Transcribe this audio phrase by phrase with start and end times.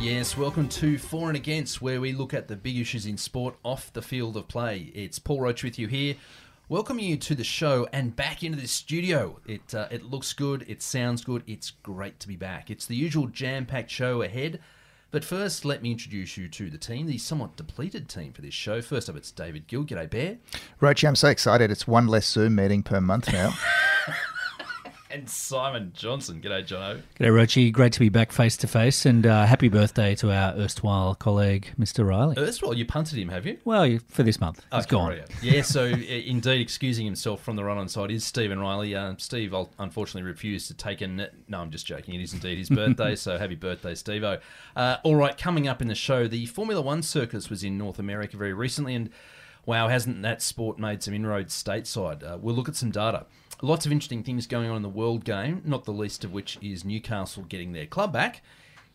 [0.00, 3.56] Yes, welcome to For and Against, where we look at the big issues in sport
[3.62, 4.90] off the field of play.
[4.94, 6.14] It's Paul Roach with you here,
[6.68, 9.40] welcoming you to the show and back into the studio.
[9.46, 12.70] It uh, it looks good, it sounds good, it's great to be back.
[12.70, 14.60] It's the usual jam-packed show ahead,
[15.10, 18.52] but first, let me introduce you to the team, the somewhat depleted team for this
[18.52, 18.82] show.
[18.82, 19.84] First up, it's David Gill.
[19.84, 20.38] G'day, Bear.
[20.80, 21.70] Roach, I'm so excited.
[21.70, 23.54] It's one less Zoom meeting per month now.
[25.10, 26.42] And Simon Johnson.
[26.42, 27.00] G'day, Jono.
[27.18, 27.72] G'day, Rochi.
[27.72, 31.68] Great to be back face to face, and uh, happy birthday to our erstwhile colleague,
[31.80, 32.06] Mr.
[32.06, 32.36] Riley.
[32.36, 33.56] Erstwhile, you punted him, have you?
[33.64, 35.08] Well, you- for this month, he's Okay, gone.
[35.08, 38.94] right, Yeah, Yeah, so indeed, excusing himself from the run on side is Stephen Riley.
[38.94, 41.04] Uh, Steve unfortunately refused to take a.
[41.04, 42.12] n- No, I'm just joking.
[42.14, 44.40] It is indeed his birthday, so happy birthday, Stevo.
[44.76, 47.98] Uh, all right, coming up in the show, the Formula One circus was in North
[47.98, 49.08] America very recently, and
[49.64, 52.22] wow, hasn't that sport made some inroads stateside?
[52.22, 53.24] Uh, we'll look at some data.
[53.60, 56.58] Lots of interesting things going on in the world game, not the least of which
[56.62, 58.40] is Newcastle getting their club back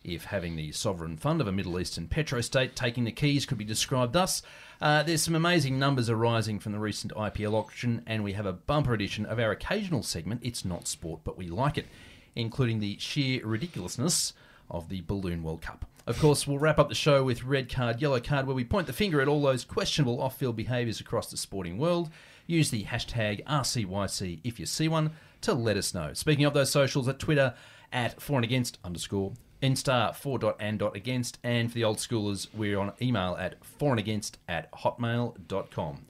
[0.04, 3.64] if having the sovereign fund of a Middle Eastern petrostate taking the keys could be
[3.64, 4.42] described thus.
[4.80, 8.52] Uh, there's some amazing numbers arising from the recent IPL auction, and we have a
[8.52, 11.86] bumper edition of our occasional segment, It's Not Sport, but We Like It,
[12.34, 14.34] including the sheer ridiculousness
[14.70, 15.86] of the Balloon World Cup.
[16.06, 18.86] Of course, we'll wrap up the show with red card, yellow card, where we point
[18.86, 22.10] the finger at all those questionable off field behaviours across the sporting world.
[22.46, 26.12] Use the hashtag RCYC if you see one to let us know.
[26.12, 27.54] Speaking of those socials, at Twitter
[27.92, 31.96] at for and against underscore Instar for dot and dot against, and for the old
[31.96, 36.04] schoolers, we're on email at for and against at hotmail.com.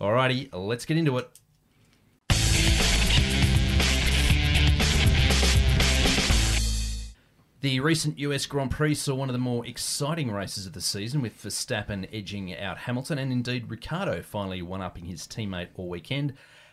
[0.00, 1.28] Alrighty, let's get into it.
[7.60, 11.20] The recent US Grand Prix saw one of the more exciting races of the season,
[11.20, 16.32] with Verstappen edging out Hamilton, and indeed Ricciardo finally one upping his teammate all weekend.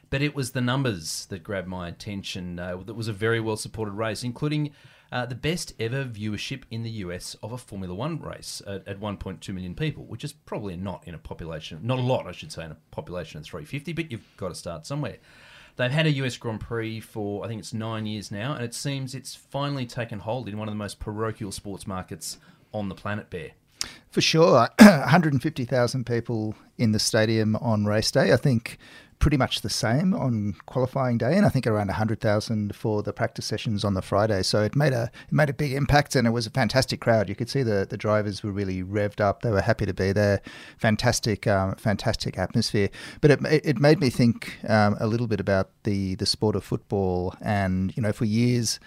[0.10, 2.58] But it was the numbers that grabbed my attention.
[2.58, 4.72] Uh, that was a very well supported race, including
[5.12, 9.02] uh, the best ever viewership in the US of a Formula One race at, at
[9.02, 12.54] 1.2 million people, which is probably not in a population, not a lot, I should
[12.54, 15.18] say, in a population of 350, but you've got to start somewhere.
[15.78, 18.74] They've had a US Grand Prix for, I think it's nine years now, and it
[18.74, 22.40] seems it's finally taken hold in one of the most parochial sports markets
[22.74, 23.52] on the planet, Bear.
[24.10, 24.70] For sure.
[24.80, 28.34] 150,000 people in the stadium on race day.
[28.34, 28.80] I think
[29.20, 33.46] pretty much the same on qualifying day, and I think around 100,000 for the practice
[33.46, 34.44] sessions on the Friday.
[34.44, 37.30] So it made a it made a big impact, and it was a fantastic crowd.
[37.30, 39.42] You could see the the drivers were really revved up.
[39.42, 40.42] They were happy to be there.
[40.78, 42.90] Fantastic, um, fantastic atmosphere.
[43.22, 46.64] But it it made me think um, a little bit about the the sport of
[46.64, 48.80] football, and you know, for years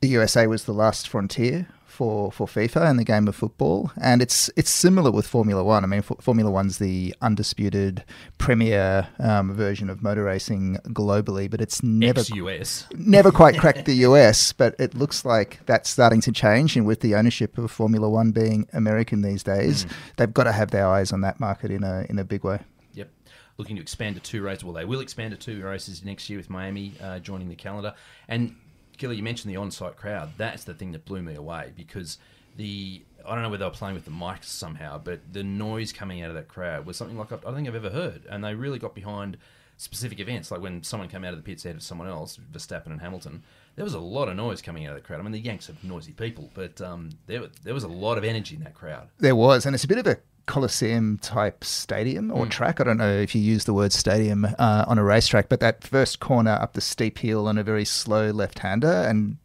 [0.00, 1.66] the USA was the last frontier
[1.98, 5.82] for, for FIFA and the game of football, and it's it's similar with Formula One.
[5.82, 8.04] I mean, F- Formula One's the undisputed
[8.38, 12.86] premier um, version of motor racing globally, but it's never Ex-US.
[12.94, 14.52] never quite cracked the US.
[14.52, 18.30] But it looks like that's starting to change, and with the ownership of Formula One
[18.30, 19.84] being American these days,
[20.18, 22.60] they've got to have their eyes on that market in a in a big way.
[22.94, 23.10] Yep.
[23.56, 24.62] Looking to expand to two races.
[24.62, 27.94] Well, they will expand to two races next year with Miami uh, joining the calendar.
[28.28, 28.54] And
[28.98, 30.30] Gilly, you mentioned the on-site crowd.
[30.36, 32.18] That's the thing that blew me away because
[32.56, 35.92] the I don't know whether they were playing with the mics somehow, but the noise
[35.92, 38.26] coming out of that crowd was something like I don't think I've ever heard.
[38.28, 39.38] And they really got behind
[39.76, 42.86] specific events, like when someone came out of the pits ahead of someone else, Verstappen
[42.86, 43.42] and Hamilton.
[43.76, 45.20] There was a lot of noise coming out of the crowd.
[45.20, 48.24] I mean, the Yanks are noisy people, but um, there there was a lot of
[48.24, 49.08] energy in that crowd.
[49.18, 52.80] There was, and it's a bit of a Coliseum type stadium or track.
[52.80, 55.84] I don't know if you use the word stadium uh, on a racetrack, but that
[55.84, 59.36] first corner up the steep hill on a very slow left hander and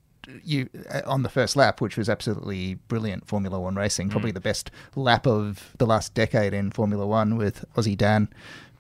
[0.44, 4.40] you uh, on the first lap, which was absolutely brilliant Formula One racing, probably the
[4.40, 8.30] best lap of the last decade in Formula One with Aussie Dan,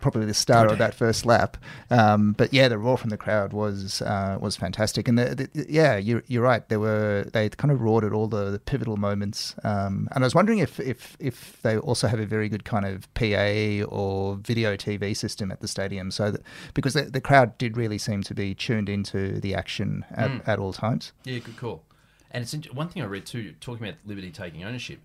[0.03, 1.56] probably the star of that first lap.
[1.90, 5.66] Um, but yeah, the roar from the crowd was uh, was fantastic, and the, the,
[5.69, 6.68] yeah, you're, you're right.
[6.68, 10.27] There were they kind of roared at all the, the pivotal moments, um, and I
[10.27, 14.36] was wondering if, if if they also have a very good kind of PA or
[14.36, 16.42] video TV system at the stadium, so that
[16.74, 20.60] because the, the crowd did really seem to be tuned into the action at, at
[20.60, 21.13] all times.
[21.24, 21.83] Yeah, good call.
[22.30, 25.00] And it's one thing I read too, talking about Liberty taking ownership,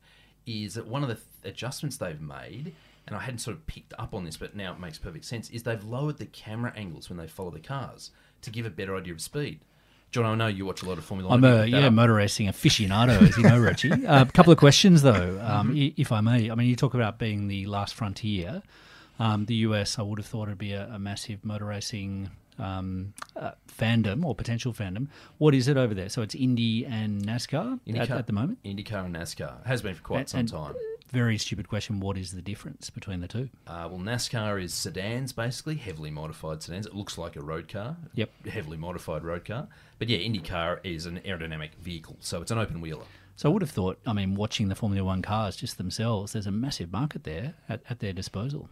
[0.47, 2.75] is that one of the th- adjustments they've made,
[3.09, 5.51] and I hadn't sort of picked up on this, but now it makes perfect sense,
[5.51, 8.11] is they've lowered the camera angles when they follow the cars
[8.43, 9.61] to give a better idea of speed.
[10.11, 11.53] John, I know you watch a lot of Formula I'm One.
[11.53, 11.93] a yeah up?
[11.93, 13.91] motor racing aficionado, as you know, Richie.
[14.07, 16.01] A couple of questions though, um, Mm-hmm.
[16.01, 16.51] if I may.
[16.51, 18.63] I mean, you talk about being the last frontier.
[19.19, 23.13] Um, the US, I would have thought it'd be a, a massive motor racing um,
[23.37, 25.09] uh, fandom or potential fandom.
[25.39, 26.09] What is it over there?
[26.09, 28.63] So it's Indy and NASCAR at, IndyCar- at the moment.
[28.65, 30.75] IndyCar and NASCAR has been for quite And- some time.
[31.11, 32.01] Very stupid question.
[32.01, 33.49] What is the difference between the two?
[33.67, 36.87] Uh, well, NASCAR is sedans, basically heavily modified sedans.
[36.87, 37.97] It looks like a road car.
[38.15, 38.47] Yep.
[38.47, 39.69] Heavily modified road car.
[39.99, 43.05] But yeah, IndyCar is an aerodynamic vehicle, so it's an open wheeler.
[43.37, 46.47] So I would have thought, I mean, watching the Formula One cars just themselves, there's
[46.47, 48.69] a massive market there at, at their disposal.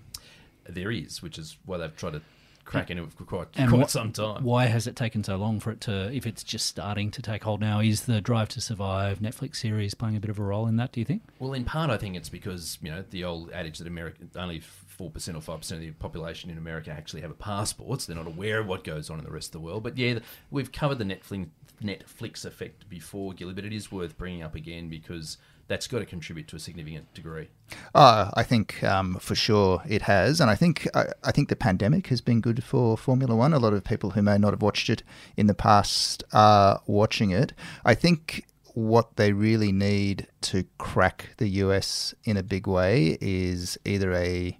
[0.69, 2.23] There is, which is why they've tried to
[2.67, 4.45] crack into it for quite, And quite what- some time.
[4.45, 7.45] Why has it taken so long for it to, if it's just starting to take
[7.45, 7.81] hold now?
[7.81, 10.93] Is the Drive to Survive Netflix series playing a bit of a role in that,
[10.93, 11.23] do you think?
[11.39, 14.61] Well, in part, I think it's because you know the old adage that America only
[14.61, 18.13] four percent or five percent of the population in America actually have a passport, so
[18.13, 19.83] they're not aware of what goes on in the rest of the world.
[19.83, 21.49] But yeah, the- we've covered the Netflix
[21.83, 25.37] Netflix effect before, Gilly, but it is worth bringing up again because
[25.69, 27.49] that's got to contribute to a significant degree.
[27.95, 31.57] Uh, I think um, for sure it has, and I think I, I think the
[31.57, 33.53] pandemic has been good for Formula One.
[33.53, 35.03] A lot of people who may not have watched it
[35.37, 37.53] in the past are watching it.
[37.85, 43.79] I think what they really need to crack the US in a big way is
[43.87, 44.59] either a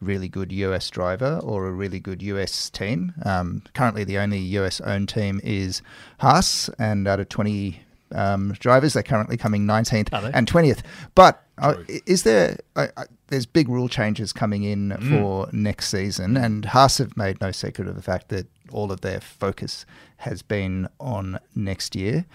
[0.00, 3.14] really good US driver or a really good US team.
[3.24, 5.82] Um, currently, the only US owned team is
[6.18, 7.83] Haas, and out of 20
[8.14, 10.82] um, drivers, they're currently coming 19th and 20th.
[11.14, 11.74] But uh,
[12.06, 12.88] is there, I
[13.28, 15.10] there's big rule changes coming in Mm.
[15.10, 19.00] for next season, and Haas have made no secret of the fact that all of
[19.00, 19.84] their focus
[20.18, 22.26] has been on next year.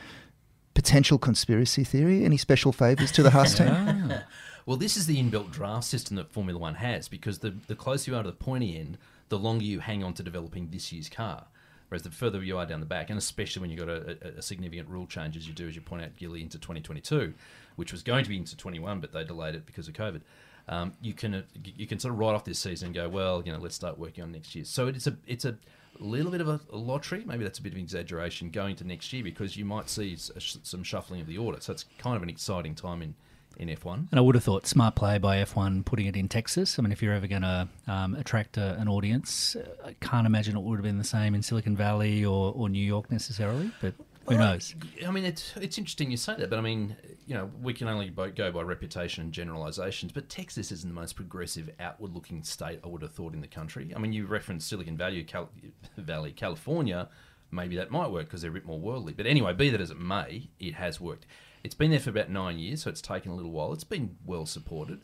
[0.73, 2.23] Potential conspiracy theory?
[2.23, 3.67] Any special favours to the Haas team?
[4.11, 4.23] Ah.
[4.65, 8.11] Well, this is the inbuilt draft system that Formula One has because the, the closer
[8.11, 8.99] you are to the pointy end,
[9.29, 11.47] the longer you hang on to developing this year's car.
[11.89, 14.41] Whereas the further you are down the back, and especially when you've got a, a,
[14.41, 17.33] significant rule change as you do, as you point out, Gilly, into 2022,
[17.77, 20.21] which was going to be into 21, but they delayed it because of COVID.
[20.67, 23.41] Um, you can uh, you can sort of write off this season and go, well,
[23.43, 24.65] you know, let's start working on next year.
[24.65, 25.55] So it's a it's a
[25.97, 27.23] little bit of a, lottery.
[27.25, 30.15] Maybe that's a bit of an exaggeration going to next year because you might see
[30.15, 31.59] some shuffling of the order.
[31.59, 33.15] So it's kind of an exciting time in
[33.57, 34.09] in F1.
[34.11, 36.79] And I would have thought smart play by F1 putting it in Texas.
[36.79, 39.55] I mean, if you're ever going to um, attract a, an audience,
[39.85, 42.83] I can't imagine it would have been the same in Silicon Valley or, or New
[42.83, 43.93] York necessarily, but
[44.27, 44.75] who Well, knows?
[45.05, 47.87] I mean, it's it's interesting you say that, but I mean, you know, we can
[47.87, 50.11] only go by reputation and generalizations.
[50.11, 53.91] But Texas isn't the most progressive, outward-looking state I would have thought in the country.
[53.95, 55.49] I mean, you referenced Silicon Valley, Cal-
[55.97, 57.09] Valley, California.
[57.51, 59.13] Maybe that might work because they're a bit more worldly.
[59.13, 61.25] But anyway, be that as it may, it has worked.
[61.63, 63.73] It's been there for about nine years, so it's taken a little while.
[63.73, 65.01] It's been well supported,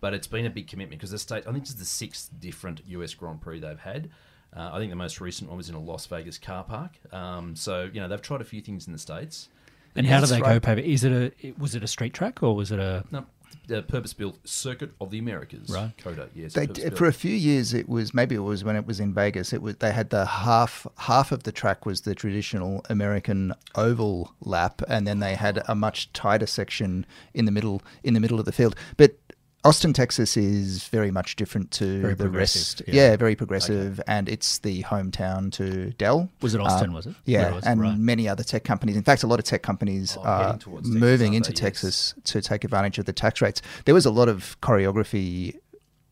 [0.00, 1.44] but it's been a big commitment because the state.
[1.46, 4.10] I think this is the sixth different US Grand Prix they've had.
[4.56, 6.92] Uh, I think the most recent one was in a Las Vegas car park.
[7.12, 9.48] Um, so you know they've tried a few things in the states.
[9.96, 10.58] And how do they go.
[10.60, 10.80] Paper?
[10.80, 13.26] Is it a was it a street track or was it a No,
[13.66, 15.70] the purpose-built Circuit of the Americas.
[15.70, 15.92] Right.
[15.98, 16.52] COTA, yes.
[16.52, 19.52] They, for a few years, it was maybe it was when it was in Vegas.
[19.52, 24.34] It was they had the half half of the track was the traditional American oval
[24.40, 28.38] lap, and then they had a much tighter section in the middle in the middle
[28.38, 28.76] of the field.
[28.96, 29.16] But
[29.64, 32.82] Austin, Texas, is very much different to Very the rest.
[32.86, 33.10] yeah.
[33.10, 36.28] Yeah, very progressive, and it's the hometown to Dell.
[36.42, 37.14] Was it Austin, Uh, was it?
[37.24, 37.64] Yeah, was?
[37.64, 37.96] and Right.
[37.98, 38.96] many other tech companies.
[38.96, 41.50] In fact, a lot of tech companies Oh, are Texas, moving into?
[41.52, 41.58] Yes.
[41.60, 43.62] Texas to take advantage of the tax rates.
[43.86, 45.56] There was a lot of choreography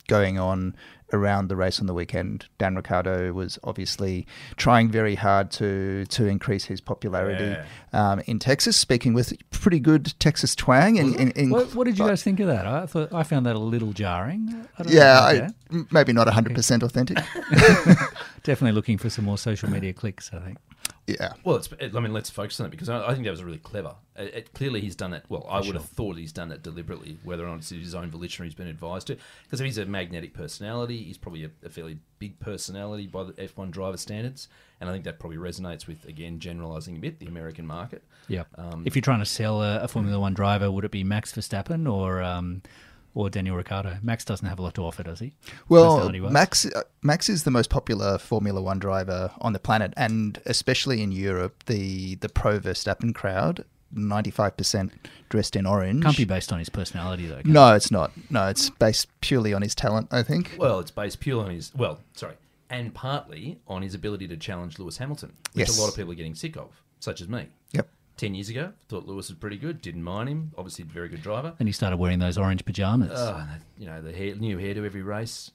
[0.08, 0.74] going on
[1.12, 2.46] around the race on the weekend.
[2.58, 4.26] Dan Ricciardo was obviously
[4.56, 7.56] trying very hard to to increase his popularity
[7.92, 10.96] um, in Texas, speaking with pretty good Texas twang.
[10.96, 12.66] In, in, in, What, what did you guys think of that?
[12.66, 14.66] I thought I found that a little jarring.
[14.78, 15.48] I yeah, I,
[15.90, 17.18] maybe not 100% authentic.
[18.42, 20.30] definitely looking for some more social media clicks.
[20.32, 20.58] I think.
[21.06, 21.32] Yeah.
[21.44, 23.58] Well, it's, I mean, let's focus on it because I, I think that was really
[23.58, 23.94] clever.
[24.16, 25.24] It, it- clearly, he's done it.
[25.28, 28.10] Well, I would have thought he's done it deliberately, whether or not it's his own
[28.10, 29.16] volition or he's been advised to.
[29.44, 33.32] Because if he's a magnetic personality, he's probably a, a fairly big personality by the
[33.32, 34.48] F1 driver standards,
[34.80, 38.04] and I think that probably resonates with again generalising a bit the American market.
[38.28, 38.44] Yeah.
[38.56, 41.32] Um, if you're trying to sell a, a Formula One driver, would it be Max
[41.32, 42.62] Verstappen or um,
[43.14, 43.98] or Daniel Ricciardo?
[44.02, 45.32] Max doesn't have a lot to offer, does he?
[45.68, 50.40] Well, Max uh, Max is the most popular Formula One driver on the planet, and
[50.46, 54.92] especially in Europe, the the pro Verstappen crowd, ninety five percent
[55.28, 56.02] dressed in orange.
[56.04, 57.40] Can't be based on his personality though.
[57.40, 57.52] can it?
[57.52, 58.12] No, it's not.
[58.30, 60.08] No, it's based purely on his talent.
[60.10, 60.54] I think.
[60.58, 62.34] Well, it's based purely on his well, sorry,
[62.70, 65.78] and partly on his ability to challenge Lewis Hamilton, which Yes.
[65.78, 66.68] a lot of people are getting sick of,
[67.00, 67.46] such as me.
[67.72, 67.88] Yep.
[68.16, 69.80] Ten years ago, thought Lewis was pretty good.
[69.80, 70.52] Didn't mind him.
[70.56, 71.54] Obviously, a very good driver.
[71.58, 73.10] And he started wearing those orange pajamas.
[73.14, 75.50] Oh, and that- you know the hair, new hairdo every race.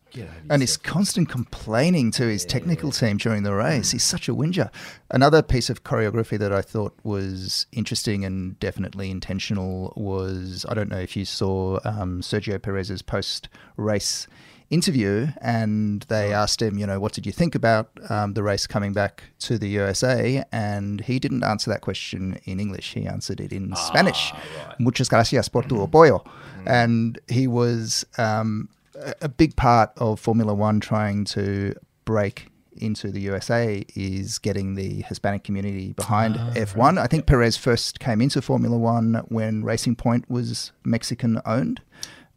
[0.50, 3.92] And his constant complaining to his technical team during the race.
[3.92, 4.70] He's such a whinger.
[5.12, 10.90] Another piece of choreography that I thought was interesting and definitely intentional was I don't
[10.90, 13.48] know if you saw um, Sergio Perez's post
[13.78, 14.28] race
[14.70, 18.68] interview, and they asked him, you know, what did you think about um, the race
[18.68, 20.44] coming back to the USA?
[20.52, 22.94] And he didn't answer that question in English.
[22.94, 24.34] He answered it in Spanish.
[24.68, 24.80] right.
[24.80, 26.26] Muchas gracias por tu apoyo.
[26.66, 32.48] And he was um, a- a big part of Formula One trying to break
[32.80, 37.00] into the USA is getting the Hispanic community behind F1.
[37.00, 41.82] I think Perez first came into Formula One when Racing Point was Mexican owned.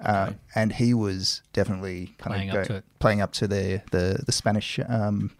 [0.00, 2.84] Uh, and he was definitely kind Playing of up to it.
[2.98, 5.30] playing up to the the, the Spanish um,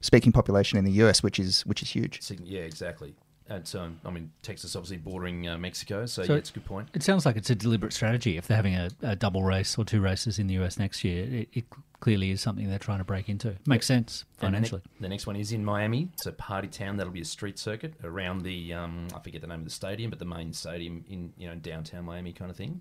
[0.00, 2.20] speaking population in the US, which is which is huge.
[2.44, 3.14] Yeah, exactly.
[3.48, 6.64] And so, I mean, Texas obviously bordering uh, Mexico, so, So- yeah, it's a good
[6.64, 6.88] point.
[6.94, 8.36] It sounds like it's a deliberate strategy.
[8.36, 11.24] If they're having a, a double race or two races in the US next year,
[11.24, 11.64] it, it
[11.98, 13.56] clearly is something they're trying to break into.
[13.66, 14.82] Makes sense And the ne- financially.
[15.00, 16.10] The next one is in Miami.
[16.12, 16.96] It's a party town.
[16.96, 20.10] That'll be a street circuit around the um, I forget the name of the stadium,
[20.10, 22.80] but the main stadium in you know downtown Miami kind of thing.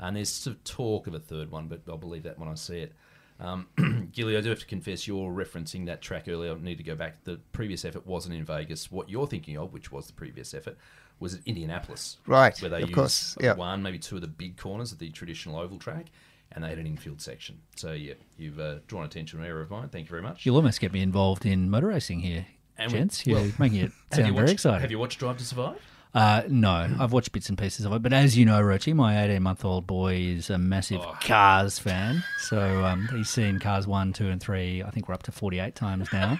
[0.00, 2.54] And there's sort of talk of a third one, but I'll believe that when I
[2.54, 2.92] see it.
[3.40, 3.66] Um,
[4.12, 6.52] Gilly, I do have to confess, you're referencing that track earlier.
[6.52, 7.22] I need to go back.
[7.24, 8.90] The previous effort wasn't in Vegas.
[8.90, 10.76] What you're thinking of, which was the previous effort,
[11.20, 12.16] was at Indianapolis.
[12.26, 13.54] Right, Where they of used course, yeah.
[13.54, 16.06] one, maybe two of the big corners of the traditional oval track,
[16.52, 17.60] and they had an infield section.
[17.76, 19.88] So, yeah, you've uh, drawn attention to an error of mine.
[19.88, 20.44] Thank you very much.
[20.46, 23.26] You'll almost get me involved in motor racing here, And we- gents.
[23.26, 24.80] You're well, making it sound you very watched, exciting.
[24.80, 25.80] Have you watched Drive to Survive?
[26.14, 29.22] Uh, no, I've watched bits and pieces of it, but as you know, Rochi, my
[29.22, 31.14] 18 month old boy is a massive Oh.
[31.20, 32.24] Cars fan.
[32.40, 34.82] So um, he's seen Cars 1, 2, and 3.
[34.82, 36.38] I think we're up to 48 times now.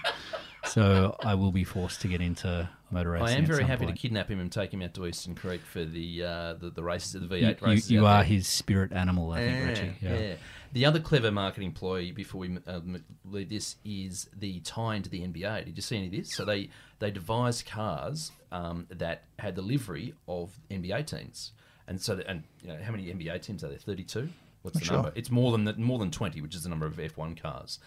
[0.65, 3.27] so I will be forced to get into motor racing.
[3.27, 3.95] I am very happy point.
[3.95, 6.83] to kidnap him and take him out to Eastern Creek for the uh, the, the
[6.83, 7.91] races, the V8 You, you, races.
[7.91, 8.23] you out are there.
[8.25, 10.33] his spirit animal, I think, yeah, yeah.
[10.71, 15.09] The other clever marketing ploy before we uh, m- leave this is the tie into
[15.09, 15.65] the NBA.
[15.65, 16.33] Did you see any of this?
[16.35, 16.69] So they
[16.99, 21.53] they devised cars um, that had the livery of NBA teams,
[21.87, 23.79] and so and you know how many NBA teams are there?
[23.79, 24.29] Thirty two.
[24.61, 24.95] What's Not the sure.
[24.97, 25.11] number?
[25.15, 27.79] It's more than the, more than twenty, which is the number of F one cars.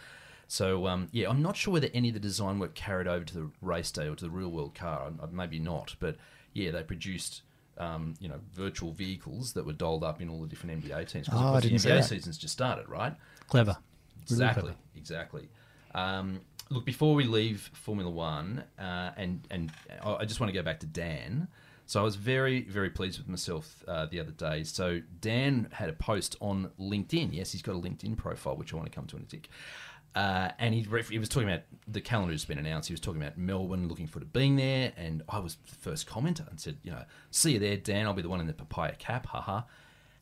[0.52, 3.34] So um, yeah, I'm not sure whether any of the design work carried over to
[3.34, 5.10] the race day or to the real world car.
[5.30, 6.16] Maybe not, but
[6.52, 7.40] yeah, they produced
[7.78, 11.24] um, you know virtual vehicles that were dolled up in all the different NBA teams
[11.26, 13.14] because Oh, course the NBA season's just started, right?
[13.48, 13.70] Clever.
[13.70, 14.76] Really Exactly, clever.
[14.94, 15.48] exactly.
[15.94, 19.72] Um, look, before we leave Formula One, uh, and and
[20.04, 21.48] I I just want to go back to Dan.
[21.86, 24.64] So I was very very pleased with myself uh, the other day.
[24.64, 27.30] So Dan had a post on LinkedIn.
[27.32, 29.48] Yes, he's got a LinkedIn profile, which I want to come to in a tick.
[30.14, 32.88] Uh, and he, ref- he was talking about the calendar has been announced.
[32.88, 34.92] He was talking about Melbourne, looking forward to being there.
[34.96, 38.06] And I was the first commenter and said, you know, see you there, Dan.
[38.06, 39.62] I'll be the one in the papaya cap, haha.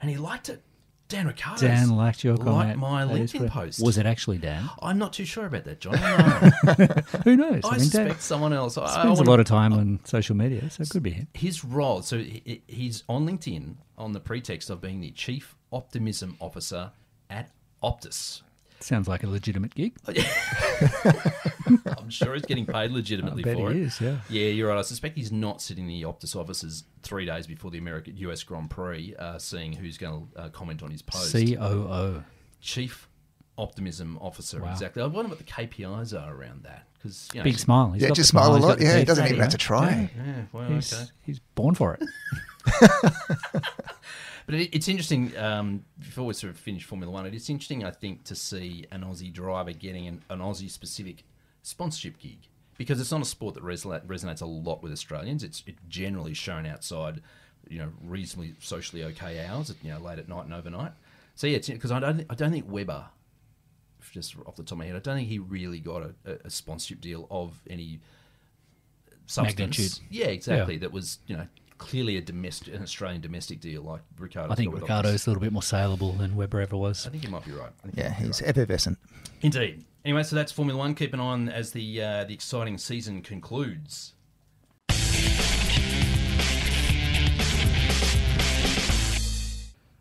[0.00, 0.62] And he liked it.
[1.08, 1.66] Dan Ricciardo.
[1.66, 2.54] Dan liked your comment.
[2.56, 3.82] Liked my That is LinkedIn post.
[3.84, 4.70] Was it actually Dan?
[4.80, 5.96] I'm not too sure about that, John.
[5.96, 6.50] I,
[7.24, 7.62] Who knows?
[7.64, 8.78] I mean, Dan suspect someone else.
[8.78, 11.10] I, I spends a wanna- lot of time on social media, so it could be
[11.10, 11.26] him.
[11.34, 16.36] His role, so he, he's on LinkedIn on the pretext of being the chief optimism
[16.38, 16.92] officer
[17.28, 17.50] at
[17.82, 18.42] Optus.
[18.80, 19.94] Sounds like a legitimate gig.
[21.98, 23.84] I'm sure he's getting paid legitimately I bet for he it.
[23.84, 24.16] is, yeah.
[24.28, 24.78] Yeah, you're right.
[24.78, 28.42] I suspect he's not sitting in the Optus offices three days before the American US
[28.42, 31.32] Grand Prix, uh, seeing who's going to uh, comment on his post.
[31.32, 32.24] COO.
[32.60, 33.06] Chief
[33.58, 34.72] Optimism Officer, Wow.
[34.72, 35.02] exactly.
[35.02, 37.92] I wonder what the KPIs are around that because you know, Big smile.
[37.92, 38.80] He's Yeah, got just the smile a he's lot.
[38.80, 39.42] Yeah, he doesn't even Yeah.
[39.42, 40.10] have to try.
[40.16, 41.04] Yeah, well, He's, okay.
[41.22, 42.02] he's born for it.
[44.46, 45.36] But it, it's interesting.
[45.36, 49.02] Um, before we sort of finish Formula One, it's interesting, I think, to see an
[49.02, 51.24] Aussie driver getting an, an Aussie-specific
[51.62, 52.38] sponsorship gig
[52.78, 55.44] because it's not a sport that resonate, resonates a lot with Australians.
[55.44, 57.20] It's it generally shown outside,
[57.68, 60.92] you know, reasonably socially okay hours, you know, late at night and overnight.
[61.34, 63.04] So yeah, because I don't I don't think Webber,
[64.12, 66.50] just off the top of my head, I don't think he really got a, a-
[66.50, 68.00] sponsorship deal of any
[69.26, 69.58] substance.
[69.58, 69.98] Magnitude.
[70.10, 70.78] Yeah, exactly.
[70.78, 71.46] That was you know
[71.80, 74.52] clearly a domestic, an Australian domestic deal like Ricciardo.
[74.52, 77.06] I think Ricciardo's a little bit more saleable than Webber ever was.
[77.06, 77.72] I think you might be right.
[77.80, 78.50] I think Yeah, he's right.
[78.50, 78.98] effervescent.
[79.42, 79.84] indeed.
[80.04, 80.94] Anyway, so that's Formula One.
[80.94, 84.14] Keep an eye on as the uh, the exciting season concludes.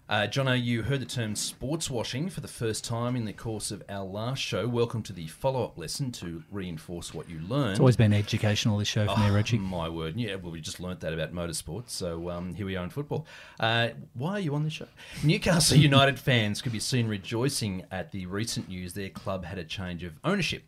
[0.09, 3.69] Uh, Jono, you heard the term sports washing for the first time in the course
[3.69, 4.67] of our last show.
[4.67, 7.71] Welcome to the follow up lesson to reinforce what you learned.
[7.73, 9.59] It's always been educational, this show for me, Oh, Reggie.
[9.59, 10.15] My word.
[10.15, 11.91] Yeah, well, we just learnt that about motorsports.
[11.91, 13.27] So um, here we are in football.
[13.59, 14.87] Uh, why are you on this show?
[15.23, 19.63] Newcastle United fans could be seen rejoicing at the recent news their club had a
[19.63, 20.63] change of ownership.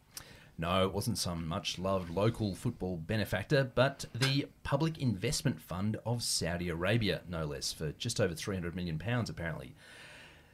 [0.62, 6.22] No, it wasn't some much loved local football benefactor, but the Public Investment Fund of
[6.22, 9.74] Saudi Arabia, no less, for just over £300 million, apparently.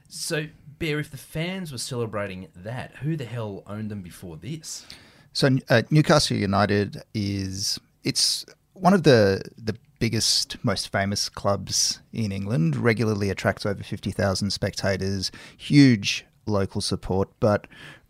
[0.08, 0.48] So,
[0.80, 4.86] Bear, if the fans were celebrating that, who the hell owned them before this?
[5.34, 12.32] So uh, Newcastle United is it's one of the the biggest, most famous clubs in
[12.32, 12.76] England.
[12.78, 15.32] Regularly attracts over fifty thousand spectators.
[15.58, 17.68] Huge local support, but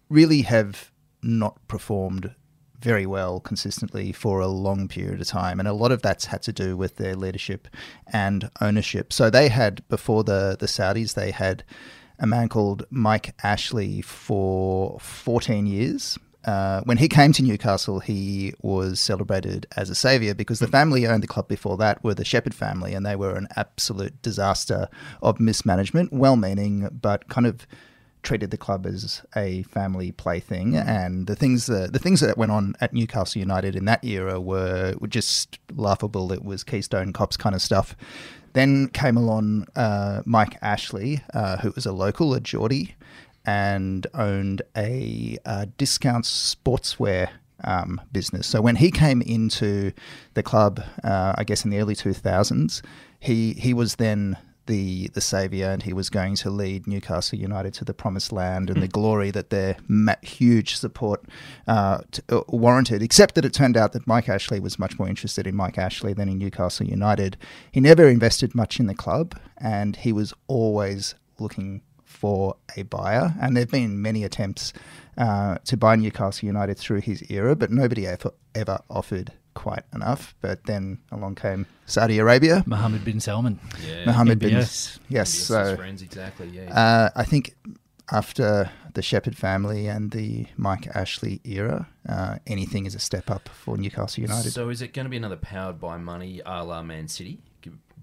[0.09, 2.33] really have not performed
[2.79, 5.59] very well consistently for a long period of time.
[5.59, 7.67] And a lot of that's had to do with their leadership
[8.13, 9.11] and ownership.
[9.11, 11.63] So they had, before the, the Saudis, they had
[12.19, 16.17] a man called Mike Ashley for 14 years.
[16.45, 21.05] Uh, when he came to Newcastle, he was celebrated as a saviour because the family
[21.05, 24.87] owned the club before that were the Shepherd family, and they were an absolute disaster
[25.21, 27.67] of mismanagement, well meaning, but kind of
[28.27, 32.51] treated the club as a family plaything, and the things that the things that went
[32.51, 36.33] on at Newcastle United in that era were, were just laughable.
[36.33, 37.95] It was Keystone Cops kind of stuff.
[38.51, 42.95] Then came along uh, Mike Ashley, uh, who was a local, a Geordie,
[43.45, 47.29] and owned a uh, discount sportswear
[47.63, 48.45] um, business.
[48.45, 49.93] So when he came into
[50.33, 52.81] the club, uh, I guess in the early 2000s,
[53.19, 57.73] he he was then the the savior, and he was going to lead Newcastle United
[57.75, 59.77] to the promised land and the glory that their
[60.21, 61.25] huge support
[61.67, 63.01] uh, t- uh, warranted.
[63.01, 66.13] Except that it turned out that Mike Ashley was much more interested in Mike Ashley
[66.13, 67.37] than in Newcastle United.
[67.71, 73.35] He never invested much in the club, and he was always looking for a buyer.
[73.39, 74.73] And there have been many attempts
[75.17, 80.35] uh, to buy Newcastle United through his era, but nobody ever, ever offered quite enough.
[80.39, 82.63] But then along came Saudi Arabia.
[82.65, 83.59] Mohammed bin Salman.
[83.85, 84.05] Yeah.
[84.05, 84.99] Mohammed bin yes.
[85.09, 86.47] Yes, So friends, exactly.
[86.49, 86.71] Yeah.
[86.73, 87.55] uh, I think
[88.11, 93.49] after the Shepherd family and the Mike Ashley era, uh, anything is a step up
[93.49, 94.51] for Newcastle United.
[94.51, 97.39] So is it going to be another powered by money a la Man City,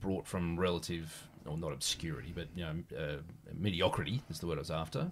[0.01, 3.17] brought from relative, or not obscurity, but you know, uh,
[3.55, 5.11] mediocrity is the word I was after.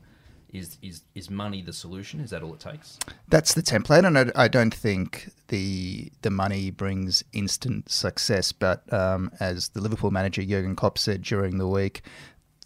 [0.52, 2.20] Is is is money the solution?
[2.20, 2.98] Is that all it takes?
[3.28, 8.52] That's the template, and I, I don't think the the money brings instant success.
[8.52, 12.02] But um, as the Liverpool manager Jurgen Klopp said during the week,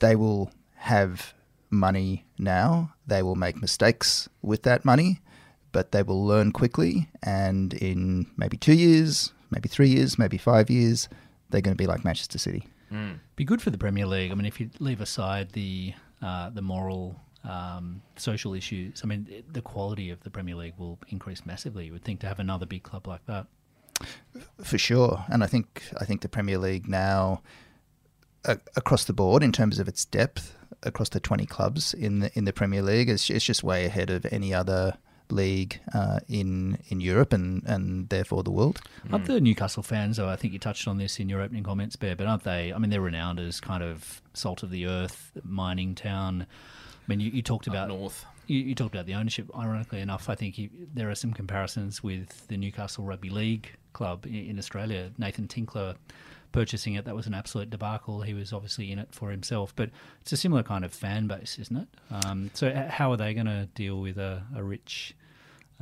[0.00, 1.32] they will have
[1.70, 2.92] money now.
[3.06, 5.20] They will make mistakes with that money,
[5.70, 7.08] but they will learn quickly.
[7.22, 11.08] And in maybe two years, maybe three years, maybe five years,
[11.50, 12.66] they're going to be like Manchester City.
[13.36, 14.32] Be good for the Premier League.
[14.32, 19.44] I mean, if you leave aside the uh, the moral, um, social issues, I mean,
[19.50, 21.86] the quality of the Premier League will increase massively.
[21.86, 23.46] You would think to have another big club like that.
[24.62, 27.40] For sure, and I think I think the Premier League now,
[28.44, 32.30] a across the board in terms of its depth, across the twenty clubs in the
[32.36, 34.98] in the Premier League, is it's just way ahead of any other
[35.30, 38.80] league uh, in in Europe and and therefore the world.
[39.10, 40.28] Aren't the Newcastle fans, though?
[40.28, 42.72] I think you touched on this in your opening comments, Bear, but aren't they?
[42.72, 46.46] I mean, they're renowned as kind of salt of the earth, mining town.
[47.06, 48.24] I mean, you, you talked about north.
[48.46, 49.50] You, you talked about the ownership.
[49.56, 54.26] Ironically enough, I think you, there are some comparisons with the Newcastle Rugby League club
[54.26, 55.10] in, in Australia.
[55.18, 55.94] Nathan Tinkler
[56.52, 58.22] purchasing it, that was an absolute debacle.
[58.22, 59.90] He was obviously in it for himself, but
[60.22, 61.88] it's a similar kind of fan base, isn't it?
[62.10, 65.14] Um, so, how are they going to deal with a, a rich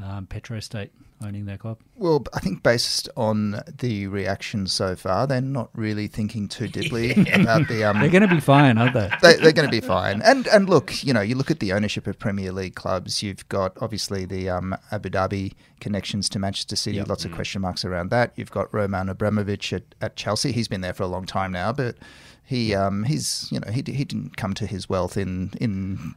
[0.02, 0.90] um, petro state
[1.24, 1.78] owning their club?
[1.96, 7.12] Well, I think based on the reaction so far, they're not really thinking too deeply
[7.32, 9.10] about the um, They're going to be fine, aren't they?
[9.22, 10.20] they, they're going to be fine.
[10.22, 13.22] And and look, you know, you look at the ownership of Premier League clubs.
[13.22, 16.96] You've got obviously the um, Abu Dhabi connections to Manchester City.
[16.96, 17.08] Yep.
[17.08, 18.32] Lots of question marks around that.
[18.36, 20.52] You've got Roman Abramovich at, at Chelsea.
[20.52, 21.96] He's been there for a long time now, but
[22.44, 26.14] he um, he's you know he, he didn't come to his wealth in in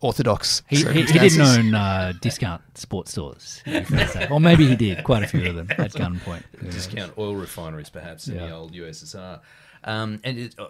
[0.00, 4.28] orthodox He, he, he didn't own uh, discount sports stores, you could say.
[4.30, 5.02] or maybe he did.
[5.04, 6.42] Quite a few of them at gunpoint.
[6.70, 9.40] Discount oil refineries, perhaps, in the old USSR.
[9.84, 10.68] Um, and it, uh,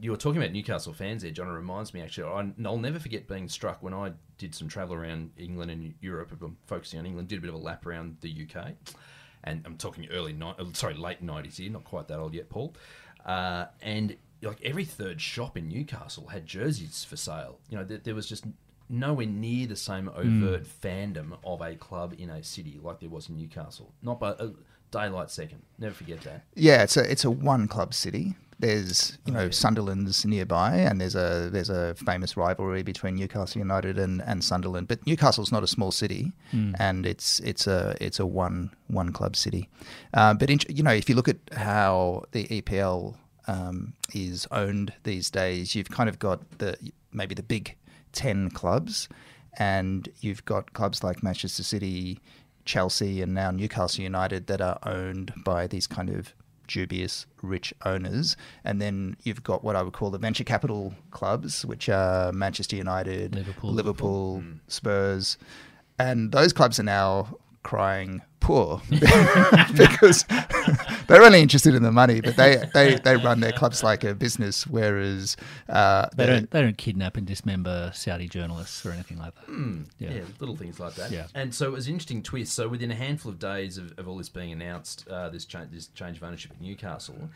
[0.00, 1.48] you were talking about Newcastle fans there, John.
[1.48, 4.94] It reminds me, actually, I, I'll never forget being struck when I did some travel
[4.94, 6.32] around England and Europe.
[6.40, 8.72] I'm focusing on England, did a bit of a lap around the UK.
[9.44, 12.48] And I'm talking early, ni- uh, sorry, late 90s here, not quite that old yet,
[12.48, 12.74] Paul.
[13.24, 17.58] Uh, and like every third shop in Newcastle had jerseys for sale.
[17.68, 18.44] You know, there, there was just
[18.90, 23.28] nowhere near the same overt fandom of a club in a city like there was
[23.28, 23.92] in Newcastle.
[24.02, 24.50] Not by a
[24.90, 25.62] daylight second.
[25.78, 26.44] Never forget that.
[26.54, 28.34] Yeah, it's a it's a one club city.
[28.58, 33.98] There's you know Sunderland's nearby, and there's a there's a famous rivalry between Newcastle United
[33.98, 34.86] and, and Sunderland.
[34.88, 36.32] But Newcastle's not a small city,
[36.78, 39.70] and it's it's a it's a one one club city.
[40.12, 44.92] Uh, but in, you know if you look at how the EPL um, is owned
[45.04, 46.76] these days, you've kind of got the
[47.12, 47.76] maybe the big
[48.12, 49.08] ten clubs,
[49.58, 52.20] and you've got clubs like Manchester City,
[52.64, 56.34] Chelsea, and now Newcastle United that are owned by these kind of
[56.68, 58.36] dubious rich owners.
[58.64, 62.76] And then you've got what I would call the venture capital clubs, which are Manchester
[62.76, 63.72] United, Liverpool.
[63.72, 65.36] Liverpool, Spurs.
[65.98, 68.80] And those clubs are now crying poor
[69.76, 70.24] because
[71.06, 74.14] they're only interested in the money, but they, they, they run their clubs like a
[74.14, 75.36] business, whereas
[75.68, 79.84] uh, They don't they don't kidnap and dismember Saudi journalists or anything like that.
[79.98, 80.10] Yeah.
[80.10, 80.22] Yeah.
[80.38, 81.10] little things like that.
[81.10, 81.26] Yeah.
[81.34, 82.54] And so it was an interesting twist.
[82.54, 85.66] So within a handful of days of, of all this being announced, uh, this, cha-
[85.70, 87.28] this change of ownership at Newcastle,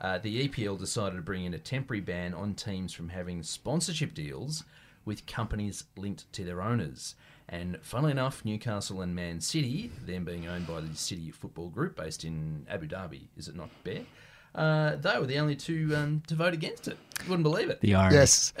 [0.00, 4.14] uh, the EPL decided to bring in a temporary ban on teams from having sponsorship
[4.14, 4.64] deals
[5.04, 7.14] with companies linked to their owners.
[7.52, 11.96] And funnily enough, Newcastle and Man City, them being owned by the City Football Group
[11.96, 14.02] based in Abu Dhabi, is it not Bear?
[14.54, 16.96] Uh, they were the only two um, to vote against it.
[17.22, 17.80] You wouldn't believe it.
[17.80, 18.16] The irony.
[18.16, 18.52] Yes,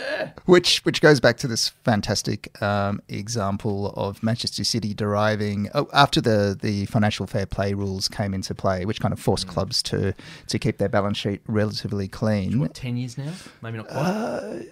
[0.44, 6.20] which which goes back to this fantastic um, example of Manchester City deriving oh, after
[6.20, 10.14] the the financial fair play rules came into play, which kind of forced clubs to
[10.46, 12.60] to keep their balance sheet relatively clean.
[12.60, 13.32] What, 10 years now?
[13.60, 14.66] Maybe not quite.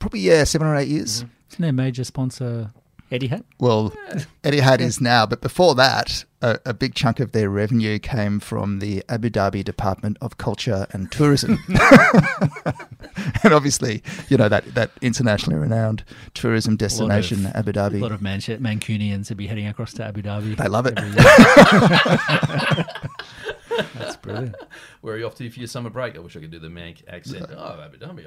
[0.00, 1.24] Probably yeah, seven or eight years.
[1.50, 2.72] Isn't their major sponsor
[3.10, 3.44] Etihad?
[3.58, 3.90] Well,
[4.44, 8.78] Etihad is now, but before that, a, a big chunk of their revenue came from
[8.78, 11.58] the Abu Dhabi Department of Culture and Tourism,
[13.42, 17.96] and obviously, you know that that internationally renowned tourism destination, Abu Dhabi.
[17.96, 18.14] A lot Dhabi.
[18.14, 20.56] of Manche- Mancunians would be heading across to Abu Dhabi.
[20.56, 20.96] They love it.
[23.94, 24.54] That's brilliant.
[25.00, 26.16] Where are you off to for your summer break?
[26.16, 27.50] I wish I could do the Manc accent.
[27.50, 28.26] Uh, oh, Abu Dhabi.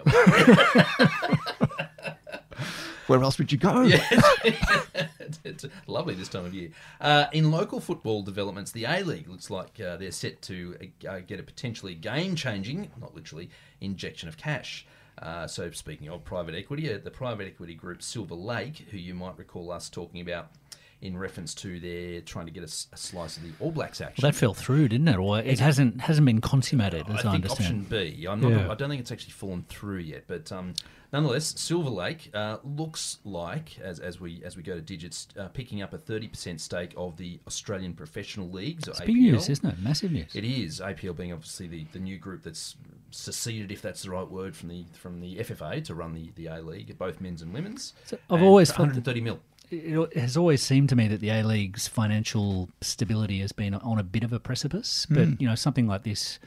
[3.08, 3.84] Where else would you go?
[3.86, 6.70] it's, it's lovely this time of year.
[7.00, 11.20] Uh, in local football developments, the A League looks like uh, they're set to uh,
[11.26, 13.50] get a potentially game changing, not literally,
[13.82, 14.86] injection of cash.
[15.22, 19.15] Uh, so, speaking of private equity, uh, the private equity group Silver Lake, who you
[19.15, 20.52] might recall us talking about
[21.01, 24.23] in reference to their trying to get a slice of the All Blacks action.
[24.23, 25.17] Well, that fell through, didn't it?
[25.17, 27.51] Or it hasn't hasn't been consummated, as I, I think understand.
[27.51, 28.25] option B.
[28.27, 28.51] I'm not.
[28.51, 28.71] Yeah.
[28.71, 30.73] I don't think it's actually fallen through yet, but um,
[31.13, 35.47] nonetheless, Silver Lake uh, looks like, as, as we as we go to digits, uh,
[35.49, 38.88] picking up a 30% stake of the Australian Professional Leagues.
[38.88, 39.05] It's APL.
[39.05, 39.79] big news, isn't it?
[39.79, 40.36] Massive news.
[40.36, 42.75] It is APL being obviously the, the new group that's
[43.12, 46.47] seceded, if that's the right word, from the from the FFA to run the, the
[46.47, 47.93] A League, both men's and women's.
[48.05, 49.39] So I've And always for felt 130 mil.
[49.69, 53.99] It has always seemed to me that the A League's financial stability has been on
[53.99, 55.34] a bit of a precipice, but hmm.
[55.39, 56.39] you know something like this,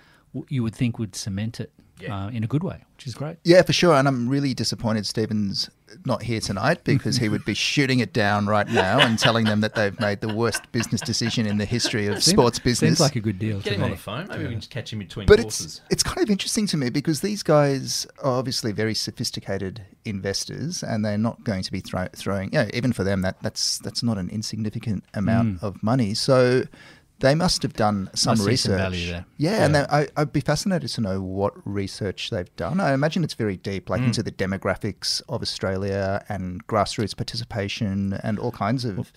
[0.49, 2.27] you would think would cement it Yeah.
[2.27, 3.37] uh, in a good way, which is great.
[3.45, 3.95] Yeah, for sure.
[3.95, 5.69] And I'm really disappointed Stephen's
[6.07, 9.61] not here tonight because he would be shooting it down right now and telling them
[9.61, 12.90] that they've made the worst business decision in the history of sports business.
[12.99, 13.59] Seems like a good deal.
[13.61, 14.29] Get to him on the phone.
[14.29, 15.66] Maybe we can just catch him between but courses.
[15.66, 20.83] it's it's kind of interesting to me because these guys are obviously very sophisticated investors,
[20.83, 22.53] and they're not going to be throw, throwing.
[22.53, 25.62] You know, even for them, that that's that's not an insignificant amount Mm.
[25.64, 26.14] of money.
[26.14, 26.64] So.
[27.20, 28.70] They must have done some Must research.
[28.70, 29.24] some value there.
[29.37, 32.80] Yeah, and they- I, I'd be fascinated to know what research they've done.
[32.80, 33.90] I imagine it's very deep, Mm.
[33.90, 39.12] like into the demographics of Australia and grassroots participation and all kinds of.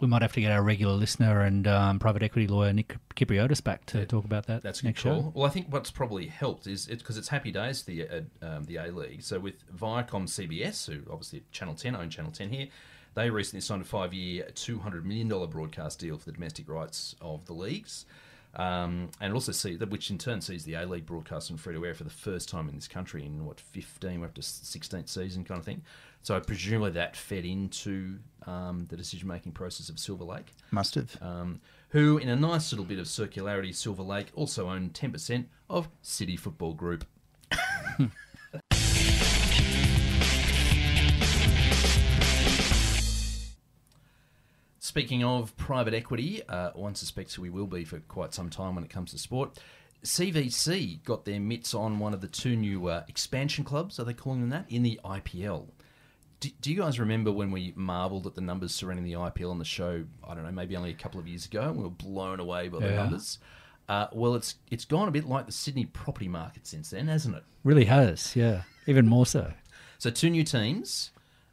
[0.00, 3.64] We might have to get our regular listener and um, private equity lawyer Nick Kipriotis
[3.64, 5.22] back to talk about that That's a good next call.
[5.22, 5.32] show.
[5.34, 8.20] Well, I think what's probably helped is it's because it's happy days for the uh,
[8.40, 9.22] um, the A League.
[9.24, 12.68] So with Viacom CBS, who obviously Channel Ten own Channel Ten here,
[13.18, 16.68] they recently signed a five year, two hundred million dollar broadcast deal for the domestic
[16.68, 18.06] rights of the leagues.
[18.54, 21.74] Um, and also see that, which in turn sees the A League broadcast on free
[21.74, 24.42] to air for the first time in this country in what fifteen, we're up to
[24.42, 25.82] sixteenth season kind of thing.
[26.22, 31.16] So presumably that fed into um, the decision making process of Silver Lake Must have.
[31.22, 35.88] um, who, in a nice little bit of circularity, Silver Lake also own 10% of
[36.02, 37.06] City Football Group.
[44.88, 48.82] Speaking of private equity, uh, one suspects we will be for quite some time when
[48.84, 49.58] it comes to sport.
[50.02, 54.14] CVC got their mitts on one of the two new uh, expansion clubs, are they
[54.14, 55.66] calling them that, in the IPL.
[56.40, 59.58] Do, do you guys remember when we marvelled at the numbers surrounding the IPL on
[59.58, 60.04] the show?
[60.26, 62.70] I don't know, maybe only a couple of years ago, and we were blown away
[62.70, 62.96] by the Yeah.
[62.96, 63.40] numbers.
[63.90, 67.36] Uh, well, it's it's gone a bit like the Sydney property market since then, hasn't
[67.36, 67.44] it?
[67.62, 69.52] Really has, yeah, even more so.
[69.98, 71.10] So two new teams.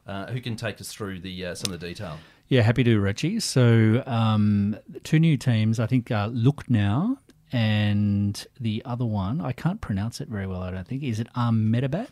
[0.08, 2.18] Uh, who can take us through the uh, some of the detail?
[2.48, 3.40] Yeah, happy to, Richie.
[3.40, 5.80] So, um, two new teams.
[5.80, 7.18] I think uh, Lucknow
[7.52, 10.62] and the other one, I can't pronounce it very well.
[10.62, 11.04] I don't think.
[11.04, 12.10] Is it Ahmedabad?